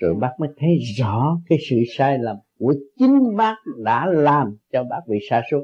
[0.00, 4.84] rồi bác mới thấy rõ cái sự sai lầm của chính bác đã làm cho
[4.84, 5.62] bác bị sa sút.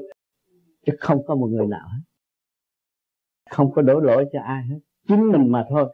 [0.85, 2.01] Chứ không có một người nào hết.
[3.49, 4.79] Không có đổ lỗi cho ai hết.
[5.07, 5.93] Chính mình mà thôi.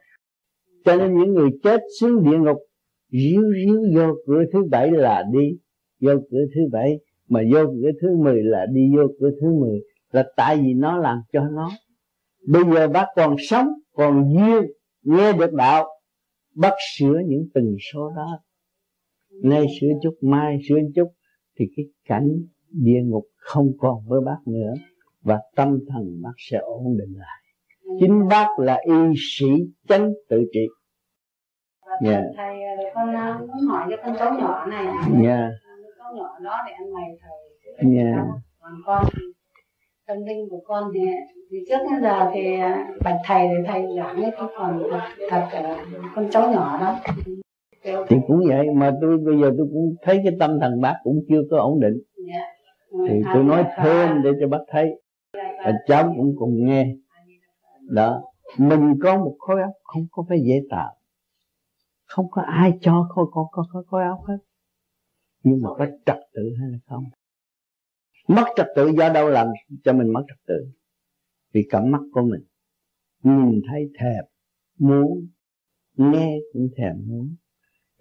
[0.86, 2.58] Cho nên những người chết xuống địa ngục,
[3.12, 5.58] ríu ríu vô cửa thứ bảy là đi,
[6.01, 6.99] vô cửa thứ bảy,
[7.30, 9.80] mà vô cửa thứ mười là đi vô cửa thứ mười,
[10.12, 11.72] là tại vì nó làm cho nó.
[12.47, 15.88] Bây giờ bác còn sống, còn duyên, nghe được đạo,
[16.56, 18.39] bác sửa những từng số đó
[19.44, 21.08] nay sửa chút mai sửa chút
[21.60, 22.28] thì cái cảnh
[22.70, 24.74] địa ngục không còn với bác nữa
[25.22, 27.42] và tâm thần bác sẽ ổn định lại
[28.00, 29.48] chính bác là y sĩ
[29.88, 30.68] chánh tự trị
[32.04, 32.24] dạ yeah.
[32.38, 32.56] thầy
[32.96, 34.86] con uh, muốn hỏi cho con cháu nhỏ này
[35.24, 35.52] dạ yeah.
[36.00, 38.26] cháu nhỏ đó để ăn mày thầy dạ yeah.
[38.60, 39.06] còn con
[40.08, 41.00] tâm linh của con thì
[41.52, 44.84] thì trước đến giờ thì à, bạch thầy thì thầy giảng ấy còn
[45.30, 45.76] thật, thật
[46.16, 47.00] con cháu nhỏ đó
[47.86, 51.26] thì cũng vậy mà tôi bây giờ tôi cũng thấy cái tâm thần bác cũng
[51.30, 52.02] chưa có ổn định.
[52.28, 53.10] Yeah.
[53.10, 55.02] thì tôi nói thêm để cho bác thấy.
[55.34, 56.96] Và cháu cũng cùng nghe.
[57.82, 58.22] Đó.
[58.58, 60.96] Mình có một khối óc không có phải dễ tạo.
[62.06, 64.38] Không có ai cho có có có có khối óc hết.
[65.44, 67.04] Nhưng mà có trật tự hay là không?
[68.28, 69.48] Mất trật tự do đâu làm
[69.84, 70.68] cho mình mất trật tự?
[71.54, 72.42] Vì cặp mắt của mình.
[73.24, 74.26] Nhìn thấy thèm
[74.80, 75.28] muốn
[75.96, 77.36] nghe cũng thèm muốn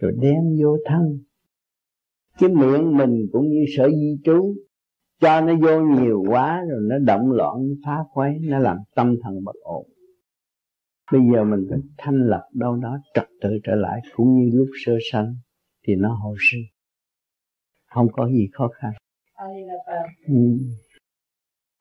[0.00, 1.18] rồi đem vô thân.
[2.38, 4.54] Cái miệng mình cũng như sở di trú,
[5.20, 9.16] cho nó vô nhiều quá rồi nó động loạn, nó phá quấy nó làm tâm
[9.22, 9.86] thần bất ổn.
[11.12, 14.68] Bây giờ mình phải thanh lập đâu đó, trật tự trở lại, cũng như lúc
[14.84, 15.36] sơ sanh,
[15.86, 16.64] thì nó hồi sinh.
[17.86, 18.92] Không có gì khó khăn.
[20.26, 20.34] Ừ.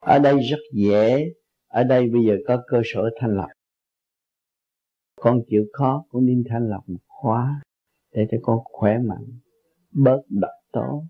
[0.00, 1.32] ở đây rất dễ.
[1.68, 3.48] Ở đây bây giờ có cơ sở thanh lập
[5.24, 7.62] con chịu khó cũng nên thanh lập một khóa
[8.14, 9.40] để cho con khỏe mạnh
[9.90, 11.04] bớt độc tố.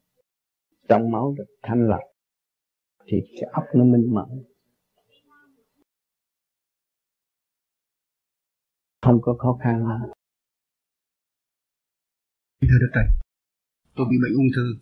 [0.89, 2.03] Trong máu được thanh lập
[3.07, 4.45] thì cái óc nó minh mẫn.
[9.03, 10.15] Không có khó khăn nào
[12.69, 13.05] thưa đức thầy
[13.95, 14.77] tôi bị bệnh ung thư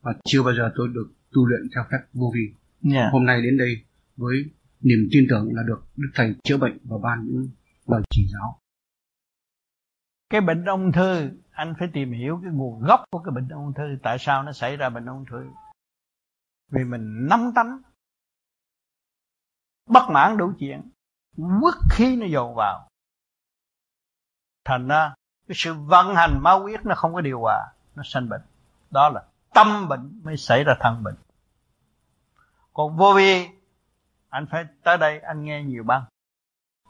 [0.00, 2.54] và chưa bao giờ tôi được tu luyện theo phép vô vi.
[2.92, 3.12] Yeah.
[3.12, 3.84] hôm nay đến đây
[4.16, 4.36] với
[4.80, 7.48] niềm tin tưởng là được đức thầy chữa bệnh và ban những
[7.86, 8.60] lời chỉ giáo
[10.30, 13.72] cái bệnh ung thư, anh phải tìm hiểu cái nguồn gốc của cái bệnh ung
[13.74, 15.50] thư, tại sao nó xảy ra bệnh ung thư.
[16.68, 17.82] Vì mình nắm tánh,
[19.86, 20.90] bất mãn đủ chuyện
[21.36, 22.88] quất khí nó dồn vào.
[24.64, 25.14] Thành ra,
[25.48, 28.42] cái sự vận hành máu huyết nó không có điều hòa, nó sanh bệnh.
[28.90, 29.24] Đó là
[29.54, 31.16] tâm bệnh mới xảy ra thân bệnh.
[32.72, 33.48] Còn vô vi,
[34.28, 36.04] anh phải tới đây anh nghe nhiều băng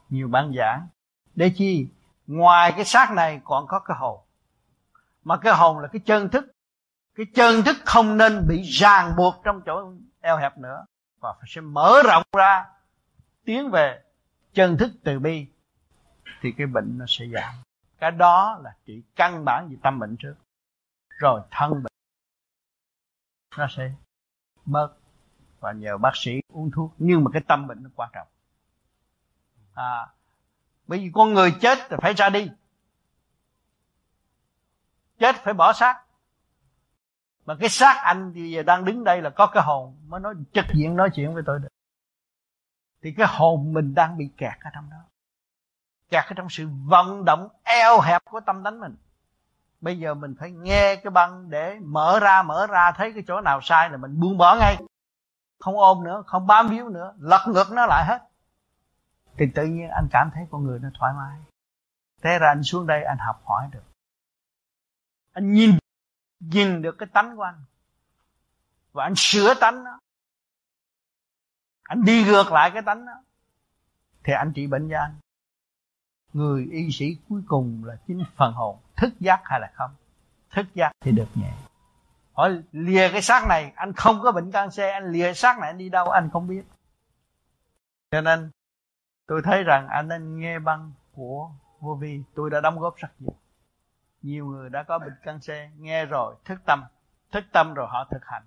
[0.09, 0.89] nhiều băng giảng.
[1.35, 1.89] Để chi?
[2.31, 4.21] Ngoài cái xác này còn có cái hồn.
[5.25, 6.45] Mà cái hồn là cái chân thức.
[7.15, 10.85] Cái chân thức không nên bị ràng buộc trong chỗ eo hẹp nữa.
[11.21, 12.67] Và phải sẽ mở rộng ra,
[13.45, 14.03] tiến về
[14.55, 15.47] chân thức từ bi,
[16.43, 17.55] thì cái bệnh nó sẽ giảm.
[17.99, 20.35] Cái đó là trị căn bản về tâm bệnh trước.
[21.09, 21.93] Rồi thân bệnh.
[23.59, 23.93] Nó sẽ
[24.65, 24.89] bớt.
[25.61, 26.95] Và nhờ bác sĩ uống thuốc.
[26.99, 28.29] Nhưng mà cái tâm bệnh nó quan trọng.
[29.75, 30.07] À
[30.91, 32.51] bởi vì con người chết thì phải ra đi.
[35.19, 36.03] Chết phải bỏ xác.
[37.47, 40.35] Mà cái xác anh thì giờ đang đứng đây là có cái hồn mới nói,
[40.53, 41.69] trực diện nói chuyện với tôi được.
[43.03, 44.97] Thì cái hồn mình đang bị kẹt ở trong đó.
[46.11, 48.97] Kẹt ở trong sự vận động eo hẹp của tâm tánh mình.
[49.81, 53.41] Bây giờ mình phải nghe cái băng để mở ra mở ra, thấy cái chỗ
[53.41, 54.77] nào sai là mình buông bỏ ngay.
[55.59, 58.30] Không ôm nữa, không bám víu nữa, lật ngược nó lại hết
[59.37, 61.39] thì tự nhiên anh cảm thấy con người nó thoải mái.
[62.23, 63.85] Thế ra anh xuống đây anh học hỏi được.
[65.33, 65.79] Anh nhìn
[66.41, 67.65] nhìn được cái tánh của anh.
[68.93, 69.99] Và anh sửa tánh nó.
[71.83, 73.13] Anh đi ngược lại cái tánh đó
[74.25, 75.15] thì anh trị bệnh cho anh.
[76.33, 78.79] Người y sĩ cuối cùng là chính phần hồn.
[78.97, 79.91] Thức giác hay là không?
[80.51, 81.53] Thức giác thì được nhẹ.
[82.33, 85.79] Hỏi, lìa cái xác này, anh không có bệnh canxi, anh lìa xác này, anh
[85.79, 86.63] đi đâu, anh không biết.
[88.11, 88.51] Cho nên
[89.31, 91.51] tôi thấy rằng anh nên nghe băng của
[91.81, 92.23] vô vi.
[92.35, 93.35] Tôi đã đóng góp rất nhiều.
[94.23, 96.85] Nhiều người đã có bệnh canxi nghe rồi thức tâm.
[97.33, 98.43] Thức tâm rồi họ thực hành.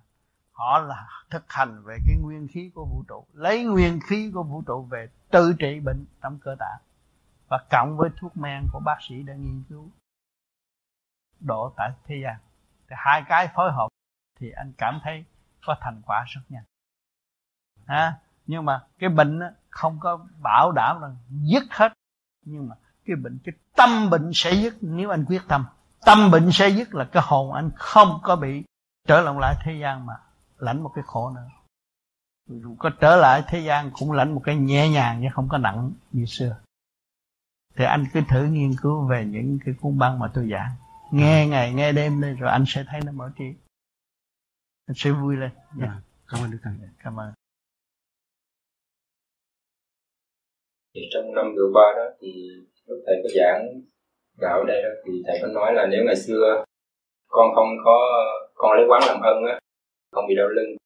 [0.52, 3.26] Họ là thực hành về cái nguyên khí của vũ trụ.
[3.32, 6.80] Lấy nguyên khí của vũ trụ về tự trị bệnh trong cơ tạng.
[7.48, 9.88] Và cộng với thuốc men của bác sĩ đã nghiên cứu
[11.40, 12.36] độ tại thế gian.
[12.88, 13.88] Thì hai cái phối hợp
[14.38, 15.24] thì anh cảm thấy
[15.66, 16.64] có thành quả rất nhanh.
[17.86, 19.40] À, nhưng mà cái bệnh
[19.74, 21.92] không có bảo đảm là dứt hết.
[22.46, 22.74] Nhưng mà
[23.06, 25.64] cái bệnh cái tâm bệnh sẽ dứt nếu anh quyết tâm.
[26.04, 28.64] Tâm bệnh sẽ dứt là cái hồn anh không có bị
[29.08, 30.14] trở lòng lại thế gian mà
[30.58, 31.48] lãnh một cái khổ nữa.
[32.48, 35.58] Dù có trở lại thế gian cũng lãnh một cái nhẹ nhàng chứ không có
[35.58, 36.56] nặng như xưa.
[37.76, 40.74] Thì anh cứ thử nghiên cứu về những cái cuốn băng mà tôi giảng.
[41.10, 43.54] Nghe ngày nghe đêm đây rồi anh sẽ thấy nó mở trí.
[44.86, 45.50] Anh sẽ vui lên.
[45.50, 45.92] Yeah.
[45.92, 46.00] Dạ.
[46.28, 46.74] cảm ơn đức thầy.
[46.98, 47.32] Cảm ơn
[50.94, 52.32] thì trong năm vừa qua đó thì
[52.86, 53.80] lúc thầy có giảng
[54.40, 56.64] đạo ở đây đó thì thầy có nói là nếu ngày xưa
[57.28, 57.98] con không có
[58.54, 59.58] con lấy quán làm ân á
[60.12, 60.76] không bị đau lưng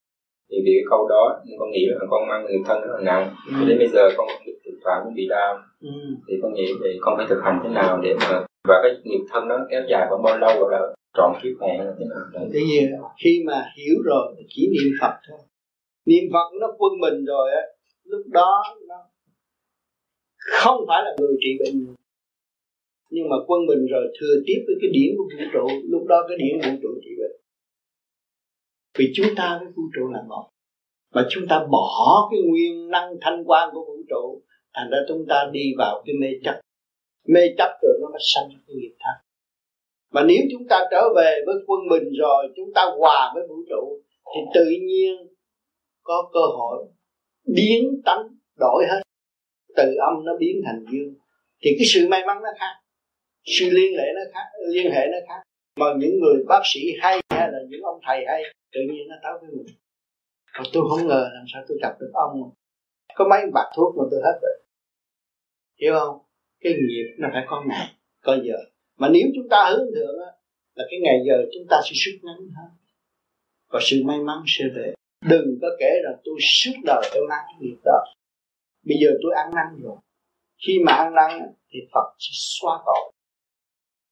[0.50, 3.34] thì vì cái câu đó con nghĩ là con mang người thân rất là nặng
[3.46, 3.68] ừ.
[3.68, 4.28] đến bây giờ con
[4.64, 5.90] thỉnh thoảng cũng bị đau ừ.
[6.28, 9.24] thì con nghĩ thì con phải thực hành thế nào để mà và cái nghiệp
[9.30, 12.48] thân nó kéo dài khoảng bao lâu gọi là trọn kiếp hẹn là thế nào.
[12.52, 12.80] Thế gì
[13.24, 15.38] khi mà hiểu rồi chỉ niệm Phật thôi
[16.06, 17.62] niệm Phật nó quân mình rồi á
[18.04, 18.96] lúc đó nó
[20.48, 21.94] không phải là người trị bệnh.
[23.10, 26.16] Nhưng mà quân bình rồi thừa tiếp với cái điển của vũ trụ, lúc đó
[26.28, 27.40] cái điển vũ trụ trị bệnh.
[28.98, 30.48] Vì chúng ta với vũ trụ là một.
[31.14, 34.42] Mà chúng ta bỏ cái nguyên năng thanh quan của vũ trụ,
[34.74, 36.60] thành ra chúng ta đi vào cái mê chấp.
[37.28, 39.14] Mê chấp rồi nó mới sanh cái nghiệp thân.
[40.12, 43.56] Mà nếu chúng ta trở về với quân bình rồi, chúng ta hòa với vũ
[43.68, 44.02] trụ,
[44.34, 45.14] thì tự nhiên
[46.02, 46.86] có cơ hội
[47.54, 48.22] biến tánh
[48.58, 49.02] đổi hết
[49.78, 51.14] từ âm nó biến thành dương
[51.62, 52.74] thì cái sự may mắn nó khác
[53.48, 55.42] sự liên hệ nó khác liên hệ nó khác.
[55.76, 59.16] Mà những người bác sĩ hay hay là những ông thầy hay tự nhiên nó
[59.22, 59.66] tới với mình.
[60.52, 62.50] Còn tôi không ngờ làm sao tôi gặp được ông.
[63.14, 64.52] Có mấy bạc thuốc mà tôi hết rồi
[65.80, 66.18] hiểu không?
[66.60, 67.86] Cái nghiệp nó phải có ngày
[68.22, 68.56] có giờ.
[68.98, 70.30] Mà nếu chúng ta hướng thượng á,
[70.74, 72.70] là cái ngày giờ chúng ta sẽ rút ngắn hơn.
[73.72, 74.94] Và sự may mắn sẽ về.
[75.28, 78.04] Đừng có kể rằng tôi suốt đời tôi mang cái nghiệp đó
[78.88, 79.96] bây giờ tôi ăn năn rồi.
[80.66, 81.30] Khi mà ăn năn
[81.70, 83.12] thì Phật sẽ xóa tội.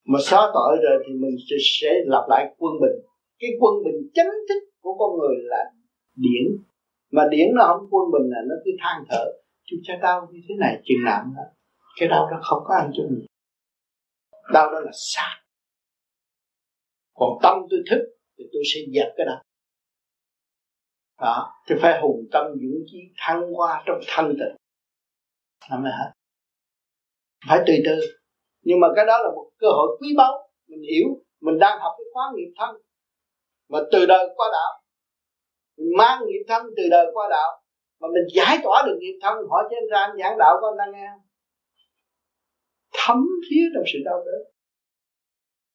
[0.05, 2.99] Mà xóa tội rồi thì mình sẽ, sẽ lặp lại quân bình.
[3.39, 5.64] Cái quân bình chánh thức của con người là
[6.14, 6.45] điển.
[7.12, 9.24] Mà điển nó không quân bình là nó cứ than thở.
[9.64, 11.43] Chúng cha đau như thế này chừng nào đó
[11.97, 13.27] cái đau đó không có ăn cho mình.
[14.53, 15.43] Đau đó là sát
[17.14, 19.43] còn tâm tôi thức thì tôi sẽ dẹp cái đó.
[21.20, 24.57] Đó thì phải hùng tâm dũng chí thăng hoa trong thanh tịnh
[25.70, 26.12] nó mới hết
[27.48, 28.00] phải từ từ.
[28.62, 30.50] Nhưng mà cái đó là một cơ hội quý báu.
[30.68, 31.06] Mình hiểu,
[31.40, 32.76] mình đang học cái khóa nghiệp thân.
[33.68, 34.82] Mà từ đời qua đạo.
[35.76, 37.62] Mình mang nghiệp thân từ đời qua đạo.
[38.00, 39.34] Mà mình giải tỏa được nghiệp thân.
[39.50, 41.06] Hỏi trên ra anh giảng đạo con đang nghe
[42.94, 44.52] thấm thía trong sự đau đớn.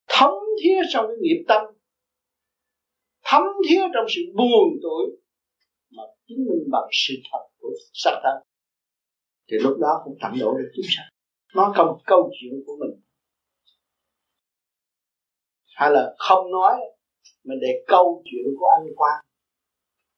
[0.08, 0.34] Thấm
[0.64, 1.62] thía trong cái nghiệp tâm.
[3.24, 5.06] Thấm thía trong sự buồn tuổi.
[5.98, 8.51] Mà chứng minh bằng sự thật của sắc thân
[9.52, 11.08] thì lúc đó cũng tận độ được chúng sanh.
[11.56, 13.02] Nói câu câu chuyện của mình.
[15.76, 16.74] Hay là không nói,
[17.44, 19.22] mà để câu chuyện của anh Quang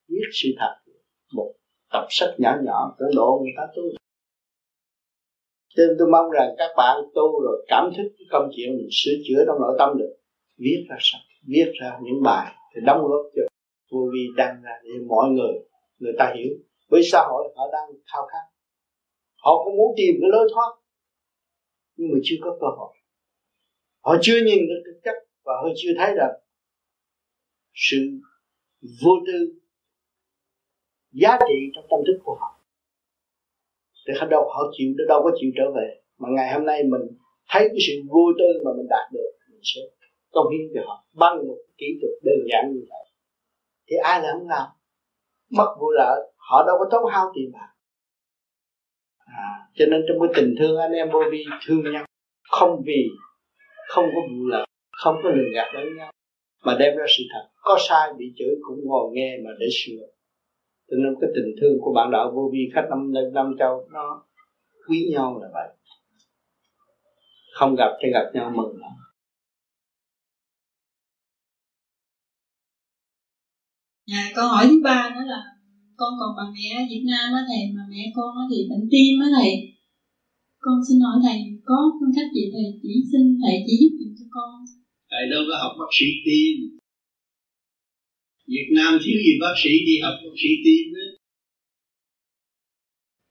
[0.10, 0.74] viết sự thật.
[1.34, 1.54] Một
[1.94, 3.84] tập sách nhỏ nhỏ cỡ độ người ta tu.
[5.76, 8.88] Cho nên tôi mong rằng các bạn tu rồi cảm thức cái công chuyện mình
[8.92, 10.14] sửa chữa trong nội tâm được.
[10.58, 13.42] Viết ra sách, viết ra những bài thì đóng góp cho
[13.92, 15.54] vô vi đăng ra để mọi người
[16.00, 16.54] người ta hiểu.
[16.90, 18.53] Với xã hội họ đang khao khát
[19.46, 20.72] họ cũng muốn tìm cái lối thoát,
[21.96, 22.94] nhưng mà chưa có cơ hội.
[24.06, 25.16] Họ chưa nhìn được thực chất
[25.46, 26.34] và họ chưa thấy được
[27.74, 27.98] sự
[29.04, 29.60] vô tư,
[31.12, 32.60] giá trị trong tâm thức của họ.
[34.06, 36.02] Để họ đâu, họ chịu, đâu có chịu trở về.
[36.18, 37.02] Mà ngày hôm nay mình
[37.50, 39.82] thấy cái sự vô tư mà mình đạt được, mình sẽ
[40.32, 43.06] công hiến cho họ bằng một kỹ thuật đơn giản như vậy.
[43.88, 44.68] Thì ai là không làm
[45.50, 47.72] mất vụ lợi họ đâu có tốn hao tiền bạc
[49.38, 52.06] à, cho nên trong cái tình thương anh em vô vi thương nhau
[52.50, 53.10] không vì
[53.88, 56.12] không có vụ lợi không có lường gạt lẫn nhau
[56.64, 57.50] mà đem ra sự thật.
[57.62, 60.06] Có sai bị chửi cũng ngồi nghe mà để sửa.
[60.90, 64.26] Cho nên cái tình thương của bạn đạo vô vi khách năm năm châu nó
[64.88, 65.78] quý nhau là vậy.
[67.54, 68.92] Không gặp thì gặp nhau mừng lắm.
[74.12, 75.53] À, câu hỏi thứ ba nữa là
[76.00, 79.14] con còn bà mẹ ở Việt Nam á thầy mà mẹ con thì bệnh tim
[79.26, 79.52] á thầy.
[80.66, 81.38] Con xin hỏi thầy,
[81.70, 84.52] có phương cách gì thầy chỉ xin, thầy chỉ giúp giùm cho con?
[85.12, 86.56] Thầy đâu có học bác sĩ tim.
[88.54, 91.08] Việt Nam thiếu gì bác sĩ đi học bác sĩ tim đó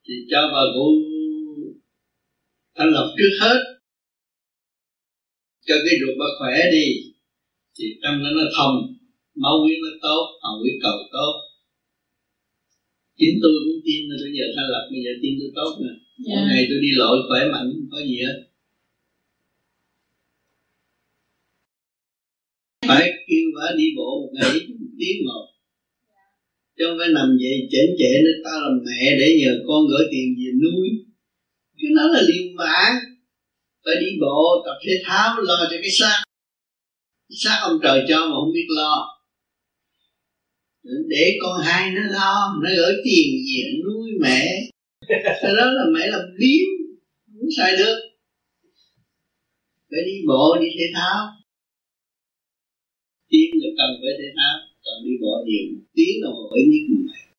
[0.07, 0.89] thì cho bà cụ
[2.77, 3.61] thanh lọc trước hết.
[5.67, 6.87] Cho cái ruột bà khỏe đi.
[7.79, 8.77] Thì tâm nó nó thông,
[9.43, 11.33] máu huyết nó tốt hồng huyết cầu tốt
[13.23, 15.93] chính tôi cũng tin mà tôi giờ thanh lập bây giờ tin tôi tốt nè.
[15.93, 16.35] Yeah.
[16.35, 18.37] mỗi ngày tôi đi lội khỏe mạnh không có gì hết.
[22.89, 24.51] Phải kêu bà đi bộ một ngày
[24.81, 25.45] một tiếng một.
[26.77, 30.05] Chứ không phải nằm vậy chén trễ nó ta làm mẹ để nhờ con gửi
[30.13, 30.89] tiền về nuôi.
[31.79, 32.95] Cái đó là liều mạng
[33.85, 36.19] phải đi bộ tập thể thao lo cho cái xác.
[37.43, 39.22] Xác ông trời cho mà không biết lo
[40.85, 44.71] để con hai nó lo, nó gửi tiền về nuôi mẹ.
[45.09, 46.63] Cái đó là mẹ làm biến
[47.27, 47.99] không sai được.
[49.91, 51.29] Phải đi bộ, đi thể thao.
[53.29, 54.55] Tiếng là cần phải thể thao,
[54.85, 55.67] cần đi bộ nhiều.
[55.95, 57.32] Tiếng là hội nhất một ngày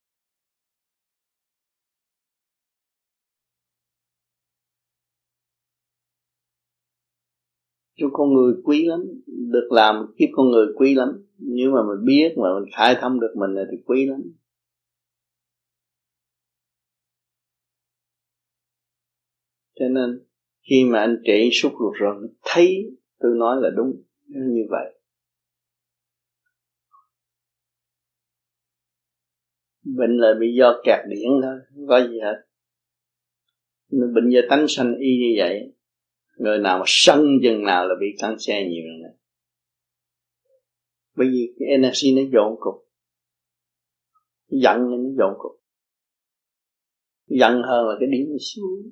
[8.04, 9.00] cho con người quý lắm.
[9.28, 11.10] Được làm kiếp con người quý lắm.
[11.38, 14.22] Nếu mà mình biết mà mình khai thông được mình thì quý lắm.
[19.80, 20.26] Cho nên,
[20.70, 25.00] khi mà anh trị suốt ruột rồi thấy, tôi nói là đúng như vậy.
[29.84, 32.46] Bệnh là bị do kẹt điện thôi không có gì hết.
[34.14, 35.74] Bệnh do tánh sanh y như vậy
[36.38, 39.18] người nào mà sân chừng nào là bị cancer nhiều rồi này.
[41.16, 42.74] Bởi vì cái energy nó dồn cục.
[44.48, 45.52] Giận nó dồn cục.
[47.28, 48.92] Giận hơn là cái điểm nó xuống.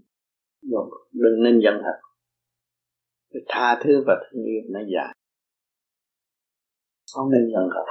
[0.62, 1.08] Dồn cục.
[1.12, 2.02] Đừng nên giận hận
[3.48, 5.16] tha thứ và thương yêu nó dài.
[7.14, 7.86] Không nên giận hận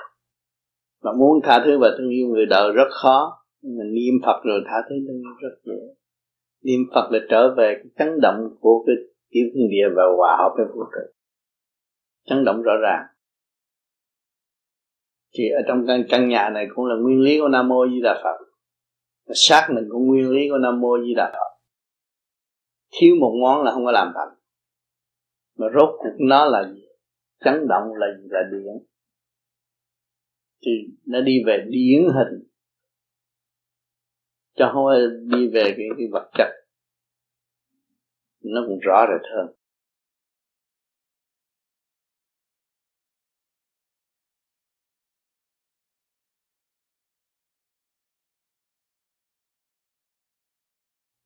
[1.02, 3.36] mà muốn tha thứ và thương yêu người đời rất khó.
[3.62, 5.94] Mình niệm Phật rồi tha thứ thương rất dễ.
[6.62, 8.94] Niệm Phật là trở về cái chấn động của cái
[9.30, 11.12] tiểu thiên địa và hòa hợp với vũ trụ
[12.30, 13.06] chấn động rõ ràng.
[15.32, 18.00] Thì ở trong căn, căn nhà này cũng là nguyên lý của Nam Mô Di
[18.02, 18.46] Đà Phật.
[19.34, 21.60] Xác mình cũng nguyên lý của Nam Mô Di Đà Phật.
[22.90, 24.28] Thiếu một ngón là không có làm thành.
[25.58, 26.86] Mà rốt cuộc nó là gì?
[27.44, 28.86] Chấn động là gì là điện
[30.66, 30.70] thì
[31.06, 32.48] nó đi về điển hình.
[34.54, 34.86] Cho không
[35.30, 36.48] đi về cái, cái vật chất
[38.42, 39.46] nó cũng rõ rệt hơn.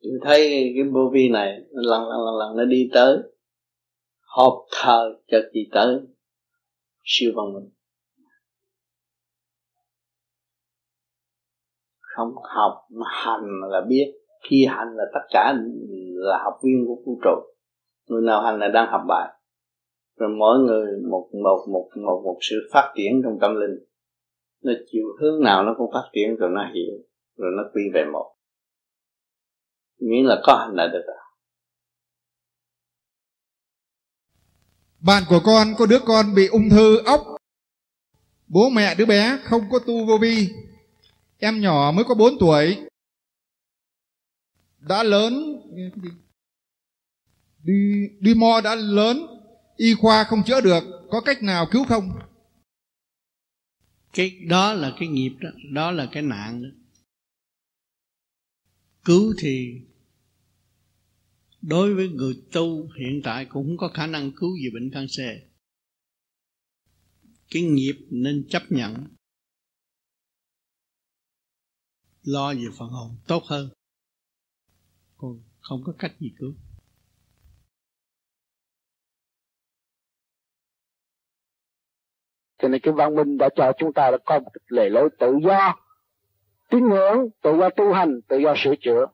[0.03, 3.19] Tôi thấy cái vô vi này lần lần lần lần nó đi tới
[4.21, 6.01] họp thờ cho chị tới
[7.05, 7.71] siêu văn minh.
[12.01, 15.55] Không học mà hành là biết, khi hành là tất cả
[16.15, 17.55] là học viên của vũ trụ
[18.09, 19.29] người nào hành là đang học bài.
[20.19, 23.85] Rồi mỗi người một một một một một sự phát triển trong tâm linh.
[24.65, 26.95] Nó chịu hướng nào nó cũng phát triển rồi nó hiểu,
[27.37, 28.35] rồi nó quy về một.
[30.01, 31.17] Miễn là có hành là được rồi
[35.07, 37.21] bạn của con, có đứa con bị ung thư ốc.
[38.47, 40.49] Bố mẹ đứa bé không có tu vô vi.
[41.39, 42.77] Em nhỏ mới có 4 tuổi
[44.89, 45.33] đã lớn.
[47.63, 49.27] Đi đi mo đã lớn.
[49.77, 50.85] Y khoa không chữa được.
[51.11, 52.19] Có cách nào cứu không?
[54.13, 55.51] Cái, đó là cái nghiệp đó.
[55.73, 56.69] Đó là cái nạn đó.
[59.05, 59.81] Cứu thì
[61.63, 65.39] đối với người tu hiện tại cũng không có khả năng cứu gì bệnh cancer.
[67.51, 69.07] Cái nghiệp nên chấp nhận.
[72.23, 73.71] Lo về phần hồn tốt hơn
[75.17, 76.53] còn không có cách gì cứu.
[82.59, 85.39] Cho nên cái văn minh đã cho chúng ta là có một lề lối tự
[85.45, 85.77] do,
[86.71, 89.07] tín ngưỡng, tự do tu hành, tự do sửa chữa.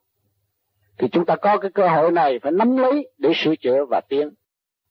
[0.98, 4.00] Thì chúng ta có cái cơ hội này phải nắm lấy để sửa chữa và
[4.08, 4.30] tiến.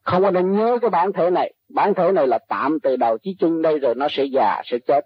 [0.01, 1.53] Không có nên nhớ cái bản thể này.
[1.69, 4.77] Bản thể này là tạm từ đầu chí chân, đây rồi nó sẽ già, sẽ
[4.87, 5.01] chết.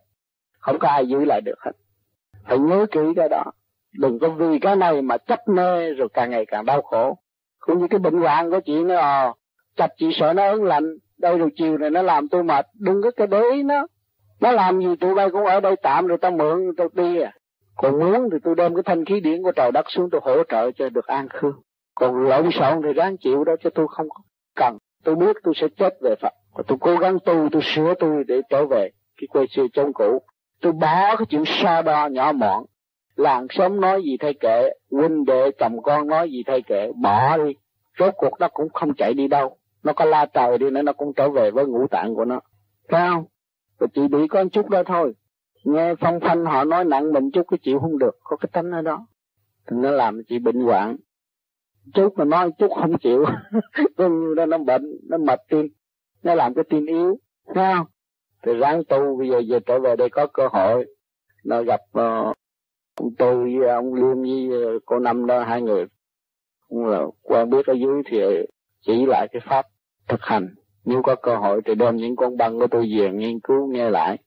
[0.60, 1.72] Không có ai giữ lại được hết.
[2.44, 3.44] Phải nhớ kỹ cái đó
[3.94, 7.18] đừng có vì cái này mà chấp mê rồi càng ngày càng đau khổ.
[7.60, 9.34] Cũng như cái bệnh hoạn của chị nó ờ
[9.76, 10.84] chặt chị sợ nó ớn lạnh
[11.18, 12.66] đây rồi chiều này nó làm tôi mệt.
[12.80, 13.88] Đừng có cái để ý nó.
[14.42, 17.32] Nó làm gì tụi bay cũng ở đây tạm rồi tao mượn, tao đi à.
[17.76, 20.44] Còn muốn thì tôi đem cái thanh khí điển của trời đất xuống tôi hỗ
[20.44, 21.62] trợ cho được an khương.
[21.96, 24.08] Còn lộn xộn thì ráng chịu đó cho tôi không
[24.56, 24.78] cần.
[25.04, 26.34] Tôi biết tôi sẽ chết về phật.
[26.54, 28.90] Và tôi cố gắng tu, tôi sửa tôi để trở về
[29.22, 30.22] cái quê xưa trong cũ.
[30.62, 32.64] Tôi bỏ cái chuyện xa đo nhỏ mọn
[33.16, 37.38] làng xóm nói gì thay kệ huynh đệ chồng con nói gì thay kệ bỏ
[37.38, 37.56] đi.
[38.00, 39.58] Rốt cuộc nó cũng không chạy đi đâu.
[39.84, 42.40] Nó có la trời đi nữa nó cũng trở về với ngũ tạng của nó.
[42.90, 43.26] Phải không?
[43.80, 45.14] Rồi chị bị có chút đó thôi.
[45.64, 48.72] Nghe phong phanh họ nói nặng mình chút cái chịu không được có cái tánh
[48.72, 49.08] ở đó.
[49.68, 50.96] Thì nó làm chị bệnh hoạn.
[51.94, 53.26] Chút mà nói chút không chịu.
[53.98, 55.68] Bao nhiêu nó bệnh nó mệt tim.
[56.24, 57.18] Nó làm cái tim yếu.
[57.56, 57.88] Thấy không?
[58.44, 60.86] Thì ráng tu bây giờ về trở về đây có cơ hội.
[61.44, 62.38] Nó gặp uh,
[62.96, 65.86] ông tôi với ông liêm với ờ, cô năm đó, hai người.
[66.70, 68.22] Cũng là quen biết ở dưới thì
[68.82, 69.66] chỉ lại cái pháp
[70.08, 70.56] thực hành.
[70.86, 73.90] Nếu có cơ hội thì đem những con băng của tôi về nghiên cứu nghe
[73.90, 74.18] lại.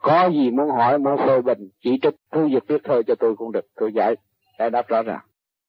[0.00, 3.36] Có gì muốn hỏi muốn phê bình, chỉ trích cứ việc viết thơ cho tôi
[3.36, 3.66] cũng được.
[3.76, 4.14] Tôi giải
[4.58, 5.20] giải đáp rõ ràng.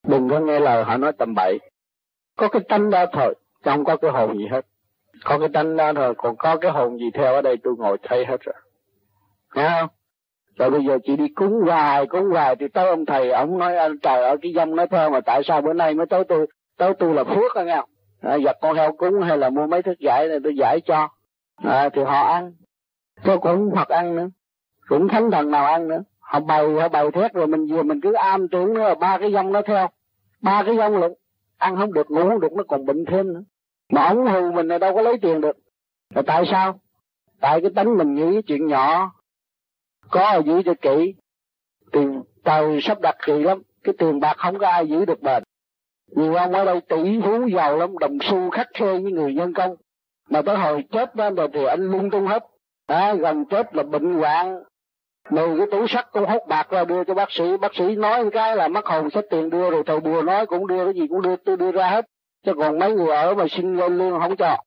[0.07, 1.59] Đừng có nghe lời họ nói tầm bậy.
[2.37, 4.65] Có cái tánh đó thôi không có cái hồn gì hết.
[5.25, 7.97] Có cái tánh đó thôi, còn có cái hồn gì theo ở đây tôi ngồi
[8.03, 8.55] thấy hết rồi.
[9.55, 9.89] Nghe không?
[10.59, 13.77] Rồi bây giờ chị đi cúng hoài cúng hoài thì tới ông thầy ông nói
[13.77, 16.47] anh trời ở cái dông nói theo mà tại sao bữa nay mới tới tôi
[16.77, 17.81] tới tôi là phước anh nghe
[18.21, 21.09] à, giặt con heo cúng hay là mua mấy thức giải này tôi giải cho.
[21.63, 22.53] À, thì họ ăn.
[23.23, 24.27] Tôi cũng phật ăn nữa.
[24.87, 26.03] Cũng thánh thần nào ăn nữa.
[26.19, 29.31] Họ bày họ bày thét rồi mình vừa mình cứ am tưởng nữa ba cái
[29.31, 29.87] dông nó theo.
[30.41, 31.11] Ba cái dông lục
[31.57, 33.41] ăn không được ngủ không được nó còn bệnh thêm nữa.
[33.91, 35.57] Mà ổng hù mình là đâu có lấy tiền được.
[36.15, 36.79] Rồi tại sao?
[37.41, 39.11] Tại cái tánh mình nghĩ chuyện nhỏ
[40.11, 41.13] có giữ cho kỹ?
[41.91, 45.43] Tiền tàu sắp đặt kỳ lắm cái tiền bạc không có ai giữ được bền.
[46.15, 49.53] Nhiều ông ở đây tỷ phú giàu lắm đồng xu khắc khe với người nhân
[49.53, 49.75] công.
[50.29, 52.43] Mà tới hồi chết đó rồi thì anh lung tung hết.
[52.87, 54.63] À, gần chết là bệnh hoạn.
[55.29, 57.57] Mười cái túi sắt cũng hút bạc ra đưa cho bác sĩ.
[57.57, 60.67] Bác sĩ nói cái là mất hồn sách tiền đưa rồi thầu bùa nói cũng
[60.67, 62.05] đưa cái gì cũng đưa tôi đưa ra hết.
[62.45, 64.57] Chứ còn mấy người ở mà xin lên lương không cho.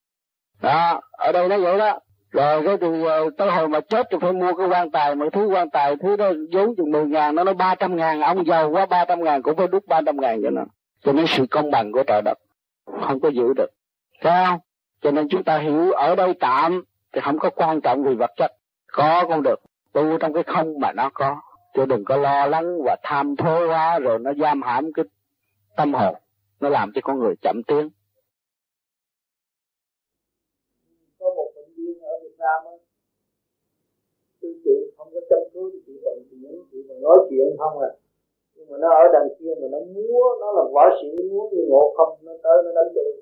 [0.62, 1.98] Đó ở đây nó vậy đó
[2.32, 3.04] rồi cái từ
[3.38, 5.96] tới ờ, hồi mà chết thì phải mua cái quan tài, mà thứ quan tài,
[5.96, 9.04] thứ đó vốn chừng mười ngàn, nó nói ba trăm ngàn, ông giàu quá, ba
[9.04, 10.62] trăm ngàn cũng phải đút ba trăm ngàn cho nó.
[11.04, 12.38] Cho nên sự công bằng của trời đất
[13.00, 13.70] không có giữ được.
[14.22, 14.60] Sao
[15.02, 16.82] cho nên chúng ta hiểu ở đây tạm
[17.12, 18.52] thì không có quan trọng vì vật chất.
[18.92, 19.60] Có cũng được,
[19.92, 21.36] tu trong cái không mà nó có.
[21.74, 25.04] Chứ đừng có lo lắng và tham thố quá rồi nó giam hãm cái
[25.76, 26.14] tâm hồn,
[26.60, 27.88] nó làm cho con người chậm tiến.
[34.42, 37.46] Tư chị không có chăm cứu thì chị bệnh thì những chị mà nói chuyện
[37.58, 37.90] không à.
[38.54, 41.62] Nhưng mà nó ở đằng kia mà nó múa nó là võ sĩ múa như
[41.68, 43.12] ngộ không nó tới nó đánh tôi.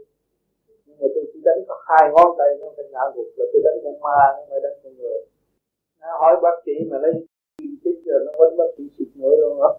[0.86, 3.62] Nhưng mà tôi chỉ đánh có hai ngón tay nó phải ngã gục là tôi
[3.66, 5.20] đánh con ma nó phải đánh con người.
[6.00, 7.12] Nó hỏi bác sĩ mà lấy
[7.84, 9.70] chích giờ nó quấn bác sĩ xịt mũi luôn á.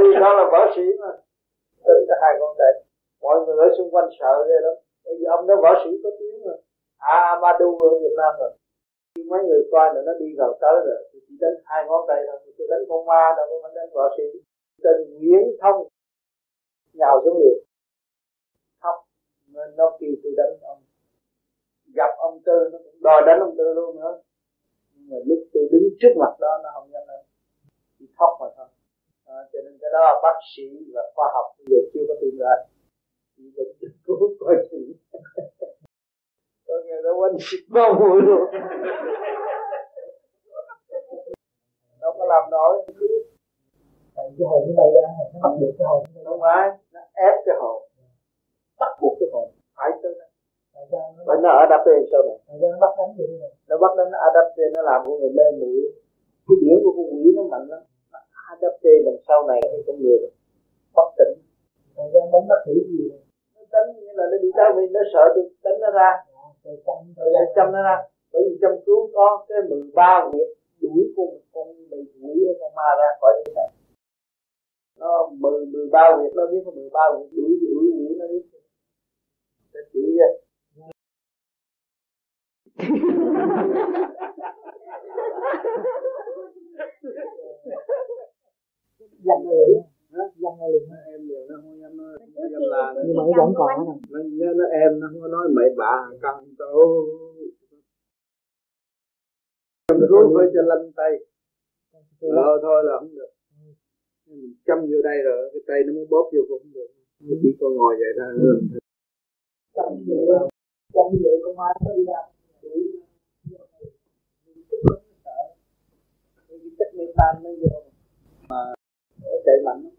[0.00, 1.10] Vì đó là võ sĩ mà.
[1.86, 2.72] Đánh có hai ngón tay.
[3.22, 4.74] Mọi người ở xung quanh sợ ghê lắm.
[5.04, 6.52] Bởi vì ông đó võ sĩ có tiếng mà
[7.12, 8.52] à Amadou ở Việt Nam rồi.
[9.14, 12.04] Khi mấy người coi là nó đi vào tới rồi thì chỉ đánh hai ngón
[12.08, 12.38] tay thôi.
[12.58, 14.26] Tôi đánh con ma đâu có đánh võ sĩ.
[14.82, 15.88] Tên Nguyễn Thông
[16.92, 17.58] nhào xuống liền.
[18.82, 18.96] Khóc.
[19.54, 20.82] Nên nó kêu tôi đánh ông.
[21.94, 24.20] Gặp ông tư nó cũng đòi đánh ông tư luôn nữa.
[24.94, 27.24] Nhưng mà lúc tôi đứng trước mặt đó nó không nhanh lên
[27.98, 28.66] chỉ khóc mà thôi.
[29.24, 31.46] À, cho nên cái đó bác sĩ và khoa học.
[31.58, 32.52] Bây giờ chưa có tìm ra
[33.36, 33.72] chỉ bệnh
[34.04, 34.92] cứu coi chừng
[36.74, 38.44] có người nó quanh xịt bao mũi luôn.
[42.00, 42.74] Đâu có làm nổi.
[44.16, 45.02] Cái hồn nó bay ra
[45.32, 46.62] nó bắt buộc cái hồn không phải
[46.94, 47.78] nó ép cái hồn.
[48.80, 49.48] Bắt buộc cái hồn.
[49.76, 50.26] Phải tới đó
[51.26, 53.24] và nó bên sau này nó bắt đánh gì
[53.68, 55.82] nó bắt đánh nó adapte nó làm con người mê muội.
[56.46, 57.82] Cái điển của con quỷ nó mạnh lắm.
[58.52, 60.18] Adapte đằng sau này cái con người
[60.96, 61.34] bất tỉnh.
[61.96, 63.04] Thời gian bấm bác sĩ gì?
[63.54, 66.10] Nó đánh như là nó đi tới vì nó sợ được đánh nó ra
[66.64, 66.76] rồi
[67.56, 67.96] chăm nó ra
[68.32, 70.48] bởi vì chăm cứu có cái 13 huyệt
[70.80, 73.68] đuổi con con bị quỷ con ma ra khỏi thế này.
[74.98, 78.26] Nó mười mười ba huyệt nó biết có mười ba huyệt đuổi đuổi quỷ nó
[78.32, 78.44] biết.
[79.74, 80.00] Nó chỉ
[89.26, 89.68] dành người
[90.42, 90.88] dành người liền.
[91.12, 93.70] Em liền nó không dám nói không dám la nhưng mà nó vẫn còn
[94.10, 96.84] nó nó nó em nó không có nói mẹ bạ căng tô
[100.10, 101.12] rút với cho lanh tay.
[102.20, 103.32] Ờ thôi là không được.
[104.26, 106.90] Mình châm vô đây rồi cái tay nó muốn bóp vô cũng không được.
[107.20, 108.30] Nó chỉ có ngồi vậy thôi.
[109.76, 110.18] Châm vô
[110.94, 112.20] châm vô con mai nó đi ra
[116.78, 117.74] chất mê tan nó vô.
[118.48, 118.60] Mà
[119.22, 119.90] nó chạy mạnh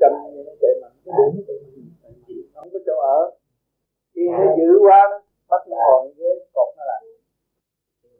[0.00, 0.96] cầm như nó chạy mạnh.
[2.54, 3.20] Không có chỗ ở.
[4.14, 5.18] Khi nó giữ quá nó
[5.52, 7.02] bắt nó ngồi ghế cột nó lại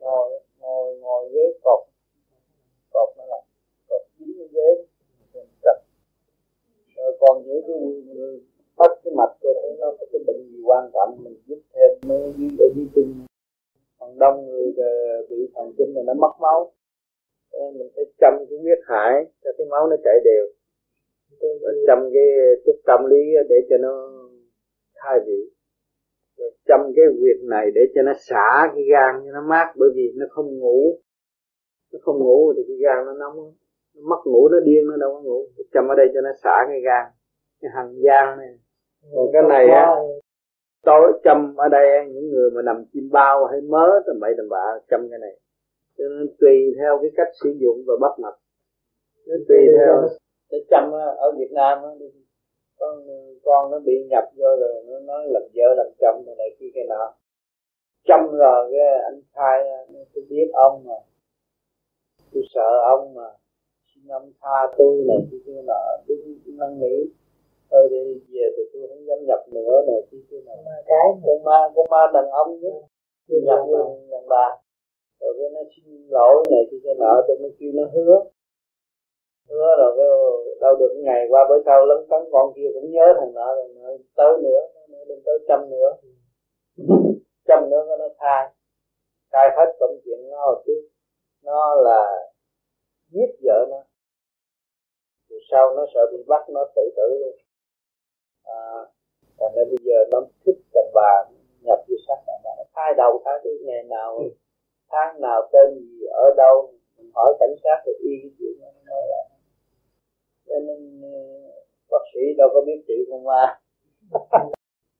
[0.00, 1.80] ngồi ngồi ngồi ghế cột.
[2.92, 3.42] Cột nó lại
[3.88, 4.68] cột dính cái ghế.
[5.62, 5.78] Chặt.
[6.96, 7.76] Rồi còn những cái
[8.06, 8.40] người
[8.76, 11.90] bắt cái mạch tôi thấy nó có cái bệnh gì quan trọng, mình giúp thêm
[12.08, 13.26] mới dưới ở dưới chân
[13.98, 14.72] phần đông người
[15.30, 16.72] bị thần kinh là nó mất máu.
[17.50, 19.12] Ờ, mình phải chăm cái huyết hải
[19.44, 20.44] cho cái máu nó chảy đều.
[21.86, 22.28] Chăm cái
[22.66, 23.94] túc tâm lý để cho nó
[24.94, 25.50] thay vị
[26.68, 30.12] chăm cái việc này để cho nó xả cái gan cho nó mát, bởi vì
[30.16, 30.98] nó không ngủ.
[31.92, 33.36] Nó không ngủ thì cái gan nó nóng.
[33.94, 35.46] Nó mất ngủ, nó điên, nó đâu có ngủ.
[35.72, 37.04] Chăm ở đây cho nó xả cái gan,
[37.60, 38.54] cái hằng gian này.
[39.14, 39.86] Còn cái này á,
[40.84, 44.48] tối chăm ở đây những người mà nằm chim bao hay mớ, tầm bậy tầm
[44.48, 45.40] bạ, chăm cái này.
[45.98, 48.38] Cho nên tùy theo cái cách sử dụng và bắt mạch.
[49.26, 50.08] Nó tùy theo
[50.50, 51.78] để chăm ở Việt Nam
[52.82, 52.94] con
[53.44, 56.70] con nó bị nhập vô rồi nó nói làm vợ làm chồng này, này kia
[56.74, 57.14] cái nọ.
[58.04, 59.58] Chăm rồi cái anh khai
[60.14, 60.98] tôi biết ông mà.
[62.32, 63.28] Tôi sợ ông mà.
[63.94, 66.16] Xin ông tha tôi này kia kia nọ tôi
[66.58, 66.96] năn nỉ
[67.70, 70.52] thôi đi về thì tôi không dám nhập nữa này kia kia nọ.
[70.86, 72.72] Cái con ma con ma đàn ông chứ.
[73.28, 74.46] Nhập đàn đàn bà.
[75.20, 78.20] Rồi cái nó xin lỗi này kia kia nọ tôi mới kêu nó hứa
[79.48, 80.06] hứa rồi cái
[80.60, 83.68] đâu được ngày qua bữa sau lấn cấn con kia cũng nhớ thằng nọ rồi
[83.74, 85.96] nó tới nữa nó đừng tới trăm nữa.
[87.48, 88.52] Trăm nữa nó khai
[89.32, 90.82] khai hết công chuyện nó hồi trước.
[91.42, 92.28] Nó là
[93.08, 93.82] giết vợ nó.
[95.30, 97.36] Thì sau nó sợ bị bắt nó tự tử luôn.
[98.44, 98.62] À,
[99.38, 101.24] thành ra bây giờ nó thích đàn bà
[101.62, 104.28] nhập vô sắc đàn bà thay đầu thay đuôi ngày nào ừ.
[104.90, 108.68] tháng nào tên gì ở đâu mình hỏi cảnh sát thì y cái chuyện nó
[108.86, 109.31] nói là
[112.38, 113.60] đâu có biết trị con ma.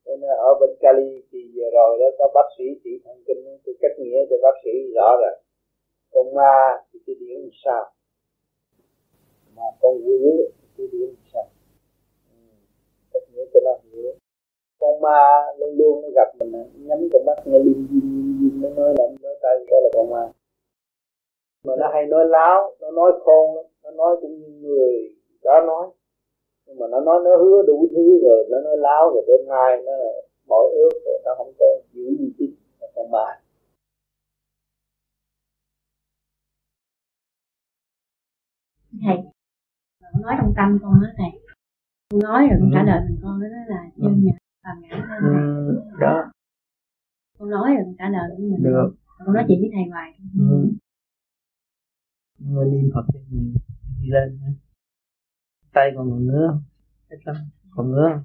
[0.05, 3.59] Cho nên ở bên Cali thì vừa rồi đó có bác sĩ trị thần kinh
[3.65, 5.35] tôi cách nghĩa cho bác sĩ rõ rồi
[6.13, 6.55] con ma
[6.93, 7.93] thì cái điển làm sao?
[9.57, 10.17] Mà con quỷ
[10.77, 11.45] cái điển làm sao?
[12.31, 12.39] Ừ.
[13.13, 14.13] cách nghĩa cho nó hiểu
[14.83, 16.53] con ma luôn luôn nó gặp mình
[16.87, 20.11] nhắm con mắt nó lim lim dim nó nói là nó tay đó là con
[20.11, 20.33] ma.
[21.65, 25.87] Mà nó hay nói láo nó nói khôn nó nói cũng như người đó nói
[26.67, 29.83] nhưng mà nó nói nó hứa đủ thứ rồi nó nói láo rồi bên hai
[29.87, 29.93] nó
[30.49, 33.43] bỏ ước rồi nó không có giữ uy tín nó không mà
[39.03, 39.33] thầy
[40.13, 41.41] con nói trong tâm con á thầy.
[42.11, 42.87] Con nói rồi con trả ừ.
[42.87, 44.21] lời mình con đó là chân ừ.
[44.23, 44.35] nhật
[44.65, 46.33] phàm ngã ừ, đó.
[47.39, 48.63] Con nói rồi con trả lời của mình.
[48.63, 48.95] Được.
[49.19, 50.13] Con nói chuyện với thầy hoài.
[50.39, 50.73] Ừ.
[52.39, 53.53] người niệm phật cho nhiều
[54.01, 54.39] đi lên
[55.73, 56.59] tay còn ngứa
[57.11, 57.37] hết lắm
[57.71, 58.23] còn ngứa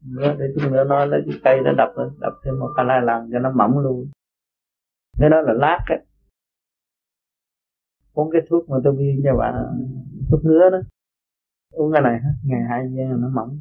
[0.00, 3.30] ngứa để chút nữa nó lấy cái cây nó đập đập thêm một cái lần
[3.32, 4.10] cho nó mỏng luôn.
[5.18, 5.98] Cái đó là lát ấy
[8.12, 9.54] uống cái thuốc mà tôi viên cho bạn
[10.30, 10.78] thuốc ngứa đó.
[11.70, 13.58] Uống cái này hết, ngày hai giờ nó mỏng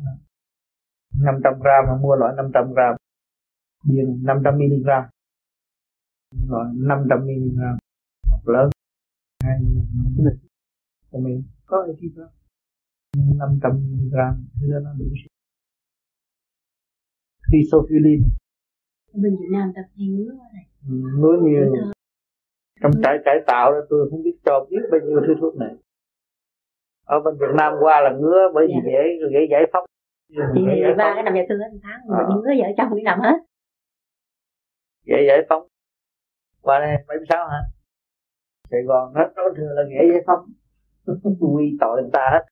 [1.19, 2.95] 500 gram mà mua loại 500 gram.
[3.83, 4.87] Viên 500 mg
[6.49, 7.59] loại 500 mg
[8.31, 8.69] một lớn
[9.43, 9.59] hai
[10.17, 10.37] viên.
[11.09, 12.44] Của mình có ai gì không
[13.37, 14.15] 500 mg
[14.61, 15.05] thế đó nó đủ
[17.47, 18.21] Crisophilin
[19.13, 20.65] bên Việt Nam tập hay ngứa này
[21.19, 21.93] ngứa nhiều
[22.81, 25.75] trong trại cải tạo đó tôi không biết cho biết bao nhiêu thứ thuốc này.
[27.05, 28.91] Ở bên Việt Nam qua là ngứa bởi vì dạ.
[28.91, 29.01] dễ
[29.33, 29.85] dễ giải phóng.
[30.55, 30.61] Thì
[30.97, 32.27] ba cái nằm nhà thương hết tháng à.
[32.29, 33.37] ngứa vợ chồng đi nằm hết.
[35.05, 35.67] Dễ giải phóng.
[36.61, 37.59] Qua đây mấy sáu hả?
[38.71, 40.45] Sài Gòn hết đó thừa là dễ giải phóng.
[41.39, 42.45] Quy tội người ta hết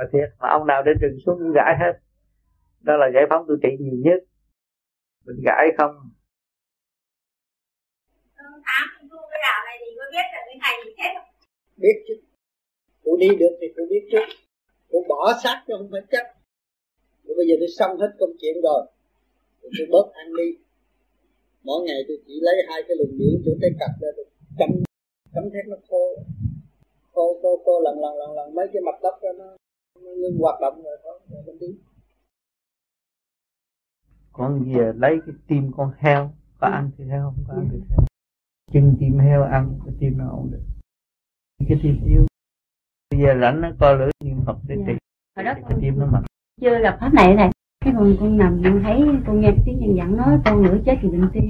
[0.00, 1.94] mà thiệt mà ông nào đến rừng xuống cũng gãi hết.
[2.80, 4.20] Đó là giải phóng tôi trị nhiều nhất.
[5.26, 5.94] Mình gãi không.
[11.76, 12.14] Biết chứ.
[13.04, 14.18] Tôi đi được thì tôi biết chứ.
[14.90, 16.26] Tôi bỏ xác cho không phải chắc.
[17.24, 18.82] Tôi bây giờ tôi xong hết công chuyện rồi.
[19.62, 20.48] Tôi bớt ăn đi.
[21.62, 24.26] Mỗi ngày tôi chỉ lấy hai cái lùng điển chỗ cái cặp ra tôi
[24.58, 24.68] cắm
[25.34, 26.16] cắm thép nó khô.
[27.12, 28.54] Khô khô khô lần lần lần lần.
[28.54, 29.56] Mấy cái mặt đất đó nó,
[29.94, 31.78] nó ngưng hoạt động rồi rồi mình đi
[34.32, 37.80] con về lấy cái tim con heo có ăn thịt heo không có ăn thịt
[37.90, 37.98] heo.
[38.72, 40.62] Chân tim heo ăn cái tim nó ổn định.
[41.68, 42.26] Cái tim yếu.
[43.10, 44.92] Bây giờ rảnh nó coi lưỡi niệm phật để trị
[45.34, 46.22] cái tim nó mạnh
[46.60, 47.50] chưa gặp pháp này này.
[47.84, 50.98] Cái con con nằm con thấy con nghe tiếng nhân dẫn nói con nửa chết
[51.02, 51.44] thì bệnh tim